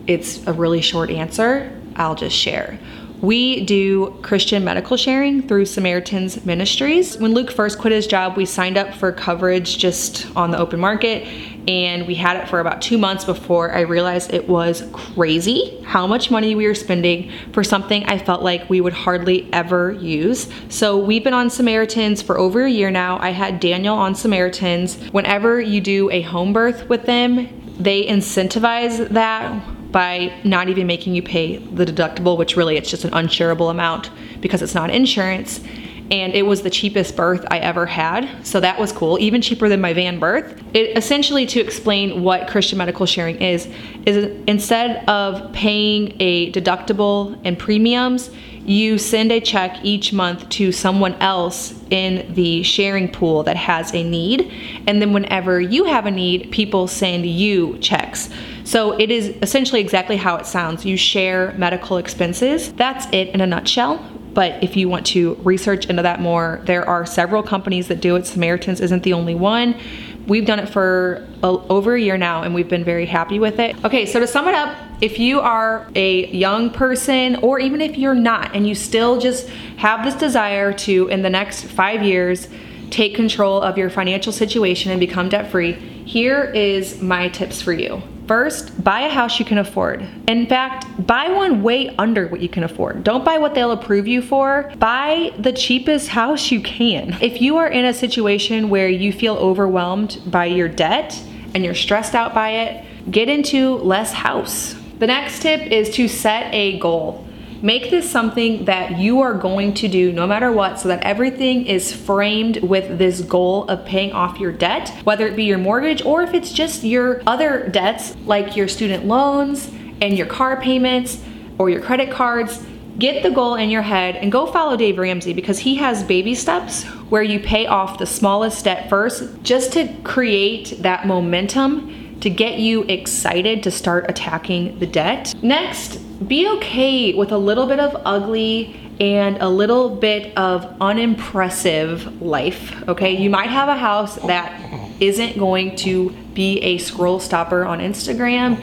it's 0.07 0.47
a 0.47 0.53
really 0.53 0.81
short 0.81 1.11
answer, 1.11 1.69
I'll 1.97 2.15
just 2.15 2.35
share. 2.35 2.79
We 3.21 3.65
do 3.65 4.19
Christian 4.21 4.63
medical 4.63 4.95
sharing 4.95 5.47
through 5.47 5.65
Samaritan's 5.65 6.45
Ministries. 6.45 7.17
When 7.17 7.33
Luke 7.33 7.49
first 7.49 7.79
quit 7.79 7.91
his 7.91 8.05
job, 8.05 8.37
we 8.37 8.45
signed 8.45 8.77
up 8.77 8.93
for 8.93 9.11
coverage 9.11 9.79
just 9.79 10.27
on 10.35 10.51
the 10.51 10.59
open 10.59 10.79
market 10.79 11.27
and 11.67 12.05
we 12.05 12.13
had 12.13 12.37
it 12.37 12.47
for 12.47 12.59
about 12.59 12.81
two 12.81 12.97
months 12.97 13.25
before 13.25 13.73
I 13.73 13.81
realized 13.81 14.33
it 14.33 14.47
was 14.47 14.87
crazy 14.93 15.81
how 15.83 16.05
much 16.05 16.29
money 16.29 16.53
we 16.53 16.67
were 16.67 16.75
spending 16.75 17.31
for 17.53 17.63
something 17.63 18.05
I 18.05 18.19
felt 18.19 18.43
like 18.43 18.69
we 18.69 18.81
would 18.81 18.93
hardly 18.93 19.51
ever 19.51 19.91
use. 19.91 20.47
So 20.69 20.97
we've 20.97 21.23
been 21.23 21.33
on 21.33 21.49
Samaritans 21.49 22.21
for 22.21 22.37
over 22.37 22.65
a 22.65 22.71
year 22.71 22.91
now. 22.91 23.17
I 23.19 23.31
had 23.31 23.59
Daniel 23.59 23.95
on 23.95 24.13
Samaritans. 24.13 24.95
Whenever 25.09 25.59
you 25.59 25.81
do 25.81 26.09
a 26.11 26.21
home 26.21 26.53
birth 26.53 26.87
with 26.87 27.05
them, 27.05 27.49
they 27.79 28.05
incentivize 28.05 29.09
that 29.09 29.61
by 29.91 30.33
not 30.43 30.69
even 30.69 30.87
making 30.87 31.15
you 31.15 31.21
pay 31.21 31.57
the 31.57 31.85
deductible, 31.85 32.37
which 32.37 32.55
really 32.55 32.77
it's 32.77 32.89
just 32.89 33.05
an 33.05 33.13
unshareable 33.13 33.69
amount 33.69 34.09
because 34.41 34.61
it's 34.61 34.75
not 34.75 34.89
insurance. 34.89 35.61
And 36.09 36.33
it 36.33 36.45
was 36.45 36.61
the 36.61 36.69
cheapest 36.69 37.17
birth 37.17 37.45
I 37.51 37.59
ever 37.59 37.85
had. 37.85 38.45
So 38.45 38.61
that 38.61 38.79
was 38.79 38.93
cool, 38.93 39.19
even 39.19 39.41
cheaper 39.41 39.67
than 39.67 39.81
my 39.81 39.93
van 39.93 40.19
birth. 40.19 40.61
It 40.73 40.97
essentially 40.97 41.45
to 41.47 41.59
explain 41.59 42.23
what 42.23 42.47
Christian 42.47 42.77
medical 42.77 43.05
sharing 43.05 43.41
is, 43.41 43.67
is 44.05 44.31
instead 44.47 45.03
of 45.09 45.51
paying 45.51 46.15
a 46.21 46.51
deductible 46.53 47.37
and 47.43 47.59
premiums, 47.59 48.29
you 48.63 48.97
send 48.97 49.31
a 49.31 49.39
check 49.39 49.77
each 49.83 50.11
month 50.11 50.47
to 50.49 50.73
someone 50.73 51.13
else 51.15 51.73
in 51.89 52.33
the 52.33 52.63
sharing 52.63 53.09
pool 53.09 53.43
that 53.43 53.55
has 53.55 53.93
a 53.93 54.03
need. 54.03 54.51
And 54.87 55.01
then 55.01 55.13
whenever 55.13 55.59
you 55.61 55.85
have 55.85 56.05
a 56.05 56.11
need, 56.11 56.51
people 56.51 56.87
send 56.87 57.25
you 57.25 57.77
checks. 57.79 58.29
So 58.67 58.99
it 58.99 59.09
is 59.11 59.33
essentially 59.41 59.79
exactly 59.79 60.17
how 60.17 60.35
it 60.35 60.45
sounds. 60.45 60.85
You 60.85 60.97
share 60.97 61.53
medical 61.53 61.95
expenses. 61.95 62.73
That's 62.73 63.05
it 63.13 63.29
in 63.29 63.39
a 63.39 63.47
nutshell. 63.47 64.05
But 64.33 64.61
if 64.61 64.75
you 64.75 64.89
want 64.89 65.05
to 65.07 65.35
research 65.35 65.85
into 65.85 66.01
that 66.01 66.19
more, 66.19 66.59
there 66.65 66.87
are 66.87 67.05
several 67.05 67.41
companies 67.41 67.87
that 67.87 68.01
do 68.01 68.17
it. 68.17 68.27
Samaritans 68.27 68.81
isn't 68.81 69.03
the 69.03 69.13
only 69.13 69.35
one. 69.35 69.79
We've 70.27 70.45
done 70.45 70.59
it 70.59 70.67
for 70.67 71.25
a, 71.43 71.47
over 71.47 71.95
a 71.95 72.01
year 72.01 72.17
now 72.17 72.43
and 72.43 72.53
we've 72.53 72.67
been 72.67 72.83
very 72.83 73.05
happy 73.05 73.39
with 73.39 73.57
it. 73.57 73.81
Okay, 73.85 74.05
so 74.05 74.19
to 74.19 74.27
sum 74.27 74.49
it 74.49 74.53
up, 74.53 74.77
if 74.99 75.17
you 75.17 75.39
are 75.39 75.89
a 75.95 76.27
young 76.31 76.69
person 76.69 77.37
or 77.37 77.61
even 77.61 77.79
if 77.79 77.97
you're 77.97 78.13
not 78.13 78.53
and 78.53 78.67
you 78.67 78.75
still 78.75 79.17
just 79.17 79.47
have 79.77 80.03
this 80.03 80.15
desire 80.15 80.73
to, 80.73 81.07
in 81.07 81.21
the 81.21 81.29
next 81.29 81.63
five 81.63 82.03
years, 82.03 82.49
take 82.89 83.15
control 83.15 83.61
of 83.61 83.77
your 83.77 83.89
financial 83.89 84.33
situation 84.33 84.91
and 84.91 84.99
become 84.99 85.29
debt 85.29 85.49
free, 85.49 85.71
here 86.03 86.43
is 86.43 87.01
my 87.01 87.29
tips 87.29 87.61
for 87.61 87.71
you. 87.71 88.03
First, 88.27 88.83
buy 88.83 89.01
a 89.01 89.09
house 89.09 89.39
you 89.39 89.45
can 89.45 89.57
afford. 89.57 90.05
In 90.27 90.47
fact, 90.47 90.85
buy 91.07 91.29
one 91.29 91.63
way 91.63 91.95
under 91.97 92.27
what 92.27 92.41
you 92.41 92.49
can 92.49 92.63
afford. 92.63 93.05
Don't 93.05 93.23
buy 93.23 93.37
what 93.37 93.55
they'll 93.55 93.71
approve 93.71 94.05
you 94.05 94.21
for. 94.21 94.69
Buy 94.77 95.31
the 95.39 95.53
cheapest 95.53 96.09
house 96.09 96.51
you 96.51 96.61
can. 96.61 97.17
If 97.21 97.41
you 97.41 97.55
are 97.55 97.69
in 97.69 97.85
a 97.85 97.93
situation 97.93 98.69
where 98.69 98.89
you 98.89 99.13
feel 99.13 99.35
overwhelmed 99.35 100.19
by 100.25 100.45
your 100.45 100.67
debt 100.67 101.17
and 101.55 101.63
you're 101.63 101.73
stressed 101.73 102.15
out 102.15 102.33
by 102.33 102.49
it, 102.49 102.85
get 103.09 103.29
into 103.29 103.77
less 103.77 104.11
house. 104.11 104.75
The 104.99 105.07
next 105.07 105.41
tip 105.41 105.71
is 105.71 105.89
to 105.91 106.09
set 106.09 106.53
a 106.53 106.79
goal. 106.79 107.26
Make 107.61 107.89
this 107.89 108.09
something 108.09 108.65
that 108.65 108.99
you 108.99 109.21
are 109.21 109.33
going 109.33 109.73
to 109.75 109.87
do 109.87 110.11
no 110.11 110.27
matter 110.27 110.51
what 110.51 110.79
so 110.79 110.89
that 110.89 111.01
everything 111.03 111.65
is 111.65 111.91
framed 111.91 112.57
with 112.57 112.99
this 112.99 113.21
goal 113.21 113.67
of 113.67 113.83
paying 113.83 114.11
off 114.11 114.39
your 114.39 114.51
debt, 114.51 114.89
whether 115.03 115.27
it 115.27 115.35
be 115.35 115.45
your 115.45 115.57
mortgage 115.57 116.03
or 116.05 116.21
if 116.21 116.35
it's 116.35 116.51
just 116.51 116.83
your 116.83 117.23
other 117.25 117.67
debts 117.67 118.15
like 118.25 118.55
your 118.55 118.67
student 118.67 119.05
loans 119.05 119.71
and 120.01 120.15
your 120.15 120.27
car 120.27 120.61
payments 120.61 121.23
or 121.57 121.71
your 121.71 121.81
credit 121.81 122.11
cards. 122.11 122.63
Get 122.97 123.21
the 123.21 123.29
goal 123.29 123.55
in 123.55 123.69
your 123.69 123.83
head 123.83 124.15
and 124.15 124.31
go 124.31 124.47
follow 124.47 124.75
Dave 124.75 124.97
Ramsey 124.97 125.31
because 125.31 125.59
he 125.59 125.75
has 125.75 126.03
baby 126.03 126.33
steps 126.33 126.83
where 127.09 127.21
you 127.21 127.39
pay 127.39 127.67
off 127.67 127.99
the 127.99 128.07
smallest 128.07 128.65
debt 128.65 128.89
first 128.89 129.43
just 129.43 129.73
to 129.73 129.93
create 130.03 130.81
that 130.81 131.05
momentum 131.05 132.17
to 132.21 132.29
get 132.31 132.57
you 132.57 132.83
excited 132.83 133.61
to 133.63 133.69
start 133.69 134.05
attacking 134.09 134.79
the 134.79 134.87
debt. 134.87 135.35
Next, 135.43 135.97
be 136.27 136.49
okay 136.49 137.13
with 137.13 137.31
a 137.31 137.37
little 137.37 137.67
bit 137.67 137.79
of 137.79 138.01
ugly 138.03 138.75
and 138.99 139.37
a 139.37 139.47
little 139.47 139.95
bit 139.95 140.35
of 140.35 140.65
unimpressive 140.81 142.19
life, 142.19 142.81
okay? 142.87 143.15
You 143.15 143.29
might 143.29 143.51
have 143.51 143.69
a 143.69 143.77
house 143.77 144.15
that 144.25 144.59
isn't 144.99 145.37
going 145.37 145.75
to 145.75 146.09
be 146.33 146.59
a 146.61 146.79
scroll 146.79 147.19
stopper 147.19 147.63
on 147.63 147.77
Instagram. 147.77 148.59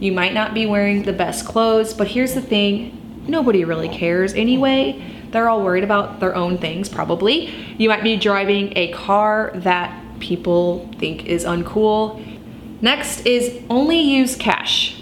You 0.00 0.12
might 0.12 0.34
not 0.34 0.54
be 0.54 0.66
wearing 0.66 1.02
the 1.02 1.12
best 1.12 1.44
clothes, 1.44 1.94
but 1.94 2.06
here's 2.06 2.34
the 2.34 2.40
thing 2.40 3.01
nobody 3.26 3.64
really 3.64 3.88
cares 3.88 4.34
anyway. 4.34 5.02
They're 5.30 5.48
all 5.48 5.62
worried 5.64 5.84
about 5.84 6.20
their 6.20 6.34
own 6.34 6.58
things, 6.58 6.88
probably. 6.88 7.46
You 7.78 7.88
might 7.88 8.02
be 8.02 8.16
driving 8.16 8.72
a 8.76 8.92
car 8.92 9.50
that 9.54 9.98
people 10.20 10.90
think 10.98 11.26
is 11.26 11.44
uncool. 11.44 12.22
Next 12.82 13.26
is 13.26 13.62
only 13.70 14.00
use 14.00 14.36
cash 14.36 15.00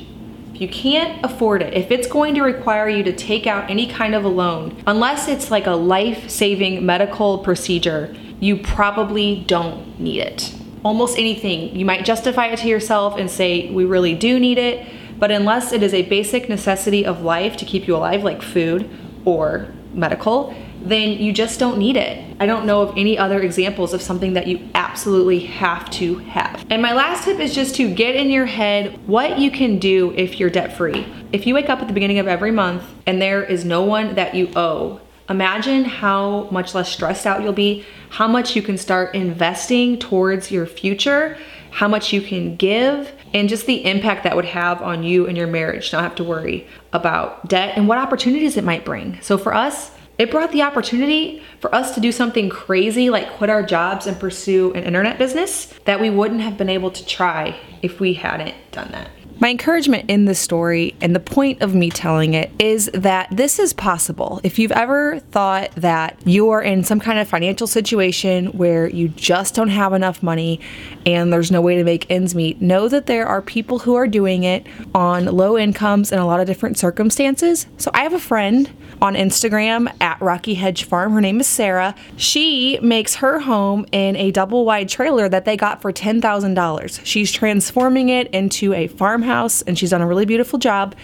If 0.60 0.60
you 0.60 0.68
can't 0.68 1.24
afford 1.24 1.62
it, 1.62 1.72
if 1.72 1.90
it's 1.90 2.06
going 2.06 2.34
to 2.34 2.42
require 2.42 2.86
you 2.86 3.02
to 3.04 3.12
take 3.14 3.46
out 3.46 3.70
any 3.70 3.86
kind 3.86 4.14
of 4.14 4.24
a 4.24 4.28
loan, 4.28 4.76
unless 4.86 5.26
it's 5.26 5.50
like 5.50 5.66
a 5.66 5.70
life 5.72 6.28
saving 6.28 6.84
medical 6.84 7.38
procedure, 7.38 8.14
you 8.40 8.58
probably 8.58 9.42
don't 9.46 9.98
need 9.98 10.20
it. 10.20 10.54
Almost 10.84 11.18
anything, 11.18 11.74
you 11.74 11.86
might 11.86 12.04
justify 12.04 12.48
it 12.48 12.58
to 12.58 12.68
yourself 12.68 13.16
and 13.18 13.30
say, 13.30 13.70
we 13.70 13.86
really 13.86 14.14
do 14.14 14.38
need 14.38 14.58
it, 14.58 14.86
but 15.20 15.30
unless 15.30 15.72
it 15.72 15.82
is 15.82 15.94
a 15.94 16.02
basic 16.02 16.48
necessity 16.48 17.06
of 17.06 17.22
life 17.22 17.56
to 17.58 17.64
keep 17.64 17.86
you 17.86 17.94
alive, 17.94 18.24
like 18.24 18.42
food 18.42 18.90
or 19.24 19.72
medical, 19.92 20.54
then 20.82 21.10
you 21.10 21.32
just 21.32 21.60
don't 21.60 21.78
need 21.78 21.96
it. 21.96 22.36
I 22.40 22.46
don't 22.46 22.64
know 22.64 22.80
of 22.80 22.96
any 22.96 23.18
other 23.18 23.40
examples 23.42 23.92
of 23.92 24.00
something 24.00 24.32
that 24.32 24.46
you 24.46 24.66
absolutely 24.74 25.40
have 25.40 25.90
to 25.90 26.16
have. 26.20 26.64
And 26.70 26.80
my 26.80 26.94
last 26.94 27.24
tip 27.24 27.38
is 27.38 27.54
just 27.54 27.74
to 27.76 27.92
get 27.94 28.16
in 28.16 28.30
your 28.30 28.46
head 28.46 28.98
what 29.06 29.38
you 29.38 29.50
can 29.50 29.78
do 29.78 30.14
if 30.16 30.40
you're 30.40 30.48
debt 30.48 30.74
free. 30.74 31.06
If 31.32 31.46
you 31.46 31.54
wake 31.54 31.68
up 31.68 31.80
at 31.80 31.88
the 31.88 31.92
beginning 31.92 32.18
of 32.18 32.26
every 32.26 32.50
month 32.50 32.84
and 33.06 33.20
there 33.20 33.44
is 33.44 33.64
no 33.64 33.82
one 33.82 34.14
that 34.14 34.34
you 34.34 34.50
owe, 34.56 35.00
imagine 35.28 35.84
how 35.84 36.48
much 36.50 36.74
less 36.74 36.90
stressed 36.90 37.26
out 37.26 37.42
you'll 37.42 37.52
be, 37.52 37.84
how 38.08 38.26
much 38.26 38.56
you 38.56 38.62
can 38.62 38.78
start 38.78 39.14
investing 39.14 39.98
towards 39.98 40.50
your 40.50 40.66
future, 40.66 41.36
how 41.70 41.86
much 41.86 42.12
you 42.12 42.20
can 42.20 42.56
give, 42.56 43.12
and 43.32 43.48
just 43.48 43.66
the 43.66 43.84
impact 43.84 44.24
that 44.24 44.36
would 44.36 44.44
have 44.44 44.82
on 44.82 45.02
you 45.02 45.26
and 45.26 45.36
your 45.36 45.46
marriage. 45.46 45.92
Not 45.92 46.02
have 46.02 46.14
to 46.16 46.24
worry 46.24 46.66
about 46.92 47.48
debt 47.48 47.76
and 47.76 47.88
what 47.88 47.98
opportunities 47.98 48.56
it 48.56 48.64
might 48.64 48.84
bring. 48.84 49.18
So 49.20 49.38
for 49.38 49.54
us, 49.54 49.90
it 50.18 50.30
brought 50.30 50.52
the 50.52 50.62
opportunity 50.62 51.42
for 51.60 51.74
us 51.74 51.94
to 51.94 52.00
do 52.00 52.12
something 52.12 52.50
crazy 52.50 53.08
like 53.08 53.32
quit 53.34 53.48
our 53.48 53.62
jobs 53.62 54.06
and 54.06 54.20
pursue 54.20 54.72
an 54.74 54.84
internet 54.84 55.16
business 55.16 55.72
that 55.86 55.98
we 55.98 56.10
wouldn't 56.10 56.42
have 56.42 56.58
been 56.58 56.68
able 56.68 56.90
to 56.90 57.06
try 57.06 57.58
if 57.80 58.00
we 58.00 58.12
hadn't 58.12 58.54
done 58.70 58.90
that. 58.92 59.08
My 59.40 59.48
encouragement 59.48 60.10
in 60.10 60.26
this 60.26 60.38
story 60.38 60.94
and 61.00 61.16
the 61.16 61.20
point 61.20 61.62
of 61.62 61.74
me 61.74 61.88
telling 61.88 62.34
it 62.34 62.50
is 62.58 62.90
that 62.92 63.26
this 63.32 63.58
is 63.58 63.72
possible. 63.72 64.38
If 64.44 64.58
you've 64.58 64.70
ever 64.70 65.18
thought 65.18 65.70
that 65.76 66.18
you 66.26 66.50
are 66.50 66.60
in 66.60 66.84
some 66.84 67.00
kind 67.00 67.18
of 67.18 67.26
financial 67.26 67.66
situation 67.66 68.48
where 68.48 68.86
you 68.86 69.08
just 69.08 69.54
don't 69.54 69.70
have 69.70 69.94
enough 69.94 70.22
money 70.22 70.60
and 71.06 71.32
there's 71.32 71.50
no 71.50 71.62
way 71.62 71.76
to 71.76 71.84
make 71.84 72.10
ends 72.10 72.34
meet, 72.34 72.60
know 72.60 72.86
that 72.88 73.06
there 73.06 73.26
are 73.26 73.40
people 73.40 73.78
who 73.78 73.94
are 73.94 74.06
doing 74.06 74.44
it 74.44 74.66
on 74.94 75.24
low 75.24 75.56
incomes 75.56 76.12
in 76.12 76.18
a 76.18 76.26
lot 76.26 76.40
of 76.40 76.46
different 76.46 76.76
circumstances. 76.76 77.66
So 77.78 77.90
I 77.94 78.02
have 78.02 78.12
a 78.12 78.20
friend 78.20 78.70
on 79.00 79.14
Instagram 79.14 79.90
at 80.02 80.20
Rocky 80.20 80.52
Hedge 80.52 80.84
Farm. 80.84 81.14
Her 81.14 81.20
name 81.22 81.40
is 81.40 81.46
Sarah. 81.46 81.94
She 82.18 82.78
makes 82.82 83.14
her 83.14 83.40
home 83.40 83.86
in 83.90 84.16
a 84.16 84.32
double 84.32 84.66
wide 84.66 84.90
trailer 84.90 85.30
that 85.30 85.46
they 85.46 85.56
got 85.56 85.80
for 85.80 85.94
$10,000. 85.94 87.00
She's 87.04 87.32
transforming 87.32 88.10
it 88.10 88.28
into 88.34 88.74
a 88.74 88.86
farmhouse 88.86 89.29
and 89.66 89.78
she's 89.78 89.90
done 89.90 90.02
a 90.02 90.06
really 90.06 90.26
beautiful 90.26 90.58
job. 90.58 90.94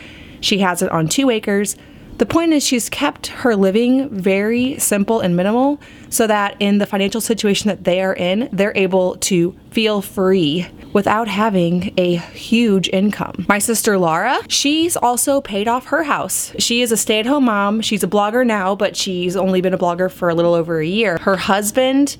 She 0.40 0.58
has 0.58 0.82
it 0.82 0.90
on 0.90 1.08
two 1.08 1.30
acres. 1.30 1.76
The 2.18 2.26
point 2.26 2.54
is, 2.54 2.66
she's 2.66 2.88
kept 2.88 3.26
her 3.26 3.54
living 3.54 4.08
very 4.08 4.78
simple 4.78 5.20
and 5.20 5.36
minimal 5.36 5.78
so 6.08 6.26
that 6.26 6.56
in 6.60 6.78
the 6.78 6.86
financial 6.86 7.20
situation 7.20 7.68
that 7.68 7.84
they 7.84 8.00
are 8.00 8.14
in, 8.14 8.48
they're 8.52 8.72
able 8.74 9.16
to 9.16 9.54
feel 9.70 10.00
free 10.00 10.66
without 10.94 11.28
having 11.28 11.92
a 11.98 12.16
huge 12.16 12.88
income. 12.88 13.44
My 13.50 13.58
sister 13.58 13.98
Laura, 13.98 14.40
she's 14.48 14.96
also 14.96 15.42
paid 15.42 15.68
off 15.68 15.86
her 15.86 16.04
house. 16.04 16.54
She 16.58 16.80
is 16.80 16.90
a 16.90 16.96
stay 16.96 17.18
at 17.18 17.26
home 17.26 17.44
mom. 17.44 17.82
She's 17.82 18.02
a 18.02 18.08
blogger 18.08 18.46
now, 18.46 18.74
but 18.74 18.96
she's 18.96 19.36
only 19.36 19.60
been 19.60 19.74
a 19.74 19.78
blogger 19.78 20.10
for 20.10 20.30
a 20.30 20.34
little 20.34 20.54
over 20.54 20.80
a 20.80 20.86
year. 20.86 21.18
Her 21.18 21.36
husband 21.36 22.16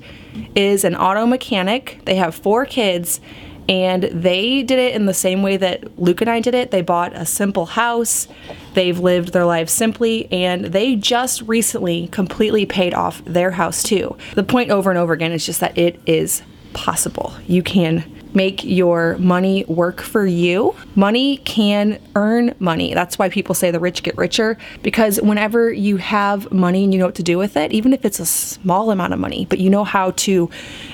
is 0.55 0.83
an 0.83 0.95
auto 0.95 1.25
mechanic, 1.25 1.99
they 2.05 2.15
have 2.15 2.35
four 2.35 2.65
kids 2.65 3.19
and 3.69 4.03
they 4.03 4.63
did 4.63 4.79
it 4.79 4.95
in 4.95 5.05
the 5.05 5.13
same 5.13 5.41
way 5.41 5.57
that 5.57 5.99
Luke 5.99 6.21
and 6.21 6.29
I 6.29 6.39
did 6.39 6.55
it. 6.55 6.71
They 6.71 6.81
bought 6.81 7.15
a 7.15 7.25
simple 7.25 7.65
house, 7.65 8.27
they've 8.73 8.97
lived 8.97 9.33
their 9.33 9.45
lives 9.45 9.73
simply, 9.73 10.31
and 10.31 10.65
they 10.65 10.95
just 10.95 11.41
recently 11.43 12.07
completely 12.07 12.65
paid 12.65 12.93
off 12.93 13.23
their 13.25 13.51
house 13.51 13.83
too. 13.83 14.17
The 14.35 14.43
point 14.43 14.71
over 14.71 14.89
and 14.89 14.97
over 14.97 15.13
again 15.13 15.31
is 15.31 15.45
just 15.45 15.59
that 15.59 15.77
it 15.77 15.99
is 16.05 16.43
possible. 16.73 17.33
You 17.47 17.63
can 17.63 18.16
make 18.37 18.63
your 18.63 19.17
money 19.17 19.65
work 19.65 19.99
for 19.99 20.25
you. 20.25 20.73
Money 20.95 21.37
can 21.37 21.99
earn 22.15 22.55
money. 22.59 22.93
That's 22.93 23.19
why 23.19 23.27
people 23.27 23.53
say 23.53 23.71
the 23.71 23.79
rich 23.79 24.03
get 24.03 24.15
richer 24.15 24.57
because 24.83 25.19
whenever 25.21 25.73
you 25.73 25.97
have 25.97 26.49
money 26.51 26.85
and 26.85 26.93
you 26.93 26.99
know 26.99 27.07
what 27.07 27.15
to 27.15 27.23
do 27.23 27.37
with 27.37 27.57
it, 27.57 27.73
even 27.73 27.91
if 27.91 28.05
it's 28.05 28.19
a 28.19 28.25
small 28.25 28.91
amount 28.91 29.13
of 29.13 29.19
money, 29.19 29.45
but 29.49 29.59
you 29.59 29.69
know 29.69 29.83
how 29.83 30.11
to 30.11 30.49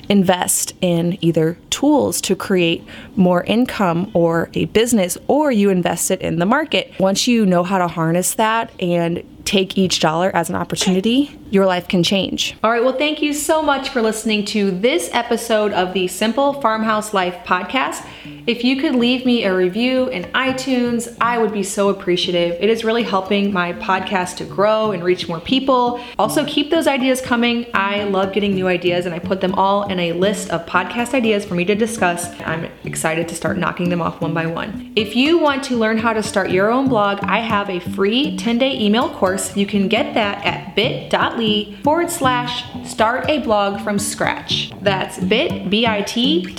invest 0.10 0.74
in 0.82 1.18
either 1.22 1.58
tools 1.70 2.22
to 2.22 2.36
create 2.36 2.84
more 3.16 3.44
income 3.44 4.10
or 4.14 4.50
a 4.54 4.66
business, 4.66 5.18
or 5.28 5.52
you 5.52 5.70
invest 5.70 6.10
it 6.12 6.22
in 6.22 6.40
the 6.40 6.46
market. 6.46 6.92
Once 7.00 7.28
you 7.28 7.46
know 7.46 7.64
how 7.64 7.78
to 7.78 7.88
harness 7.88 8.36
that 8.36 8.72
and 8.80 9.24
take 9.54 9.78
each 9.78 10.00
dollar 10.00 10.36
as 10.36 10.50
an 10.50 10.56
opportunity, 10.56 11.40
your 11.52 11.68
life 11.68 11.88
can 11.88 12.02
change. 12.02 12.56
All 12.64 12.72
right, 12.72 12.84
well, 12.84 12.98
thank 12.98 13.22
you 13.22 13.34
so 13.34 13.62
much 13.62 13.90
for 13.90 14.02
listening 14.02 14.46
to 14.46 14.72
this 14.72 15.12
episode 15.14 15.72
of 15.74 15.94
the 15.94 16.08
Simple 16.08 16.60
Farmhouse 16.60 17.14
Life 17.14 17.36
podcast. 17.46 18.04
If 18.48 18.64
you 18.64 18.82
could 18.82 18.96
leave 18.96 19.28
me 19.28 19.44
a 19.44 19.56
review 19.56 20.08
in 20.08 20.24
iTunes, 20.34 21.16
I 21.22 21.38
would 21.38 21.54
be 21.54 21.62
so 21.62 21.90
appreciative. 21.90 22.58
It 22.60 22.68
is 22.68 22.84
really 22.84 23.04
helping 23.04 23.54
my 23.54 23.74
podcast 23.74 24.38
to 24.38 24.46
grow 24.46 24.92
and 24.92 25.04
reach 25.04 25.28
more 25.28 25.40
people. 25.40 26.04
Also, 26.18 26.44
keep 26.46 26.72
those 26.72 26.88
ideas 26.88 27.22
coming. 27.22 27.68
I 27.76 28.06
love 28.06 28.34
getting 28.34 28.56
new 28.56 28.68
ideas 28.68 29.06
and 29.06 29.14
I 29.14 29.20
put 29.20 29.40
them 29.40 29.54
all 29.54 29.84
in 29.84 30.00
a 30.00 30.14
list 30.14 30.50
of 30.50 30.66
podcast 30.66 31.14
ideas 31.14 31.46
for 31.46 31.54
me 31.54 31.64
to 31.66 31.76
discuss. 31.76 32.28
I'm 32.42 32.66
excited 32.84 33.30
to 33.30 33.36
start 33.36 33.60
knocking 33.60 33.90
them 33.90 34.02
off 34.02 34.20
one 34.20 34.34
by 34.34 34.48
one. 34.48 34.92
If 34.96 35.16
you 35.16 35.38
want 35.38 35.64
to 35.66 35.78
learn 35.78 36.00
how 36.00 36.14
to 36.14 36.24
start 36.24 36.50
your 36.50 36.72
own 36.72 36.90
blog, 36.90 37.20
I 37.24 37.40
have 37.40 37.70
a 37.70 37.80
free 37.80 38.36
10 38.36 38.58
day 38.58 38.78
email 38.80 39.10
course. 39.44 39.58
You 39.58 39.66
can 39.66 39.88
get 39.88 40.14
that 40.14 40.46
at 40.46 40.76
bit.ly 40.76 41.76
forward 41.84 42.10
slash 42.10 42.64
start 42.88 43.30
a 43.30 43.40
blog 43.40 43.82
from 43.82 44.00
scratch. 44.00 44.72
That's 44.82 45.20
bit, 45.20 45.70
B-I-T 45.70 46.56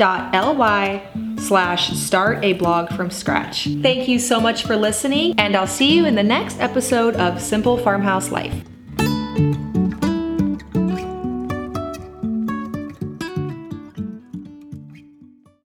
slash 1.38 1.92
start 1.96 2.44
a 2.44 2.52
blog 2.54 2.90
from 2.90 3.10
scratch. 3.10 3.68
Thank 3.82 4.08
you 4.08 4.18
so 4.18 4.40
much 4.40 4.64
for 4.64 4.76
listening, 4.76 5.34
and 5.38 5.56
I'll 5.56 5.66
see 5.66 5.94
you 5.94 6.06
in 6.06 6.14
the 6.14 6.22
next 6.22 6.60
episode 6.60 7.16
of 7.16 7.40
Simple 7.40 7.76
Farmhouse 7.76 8.30
Life. 8.30 8.73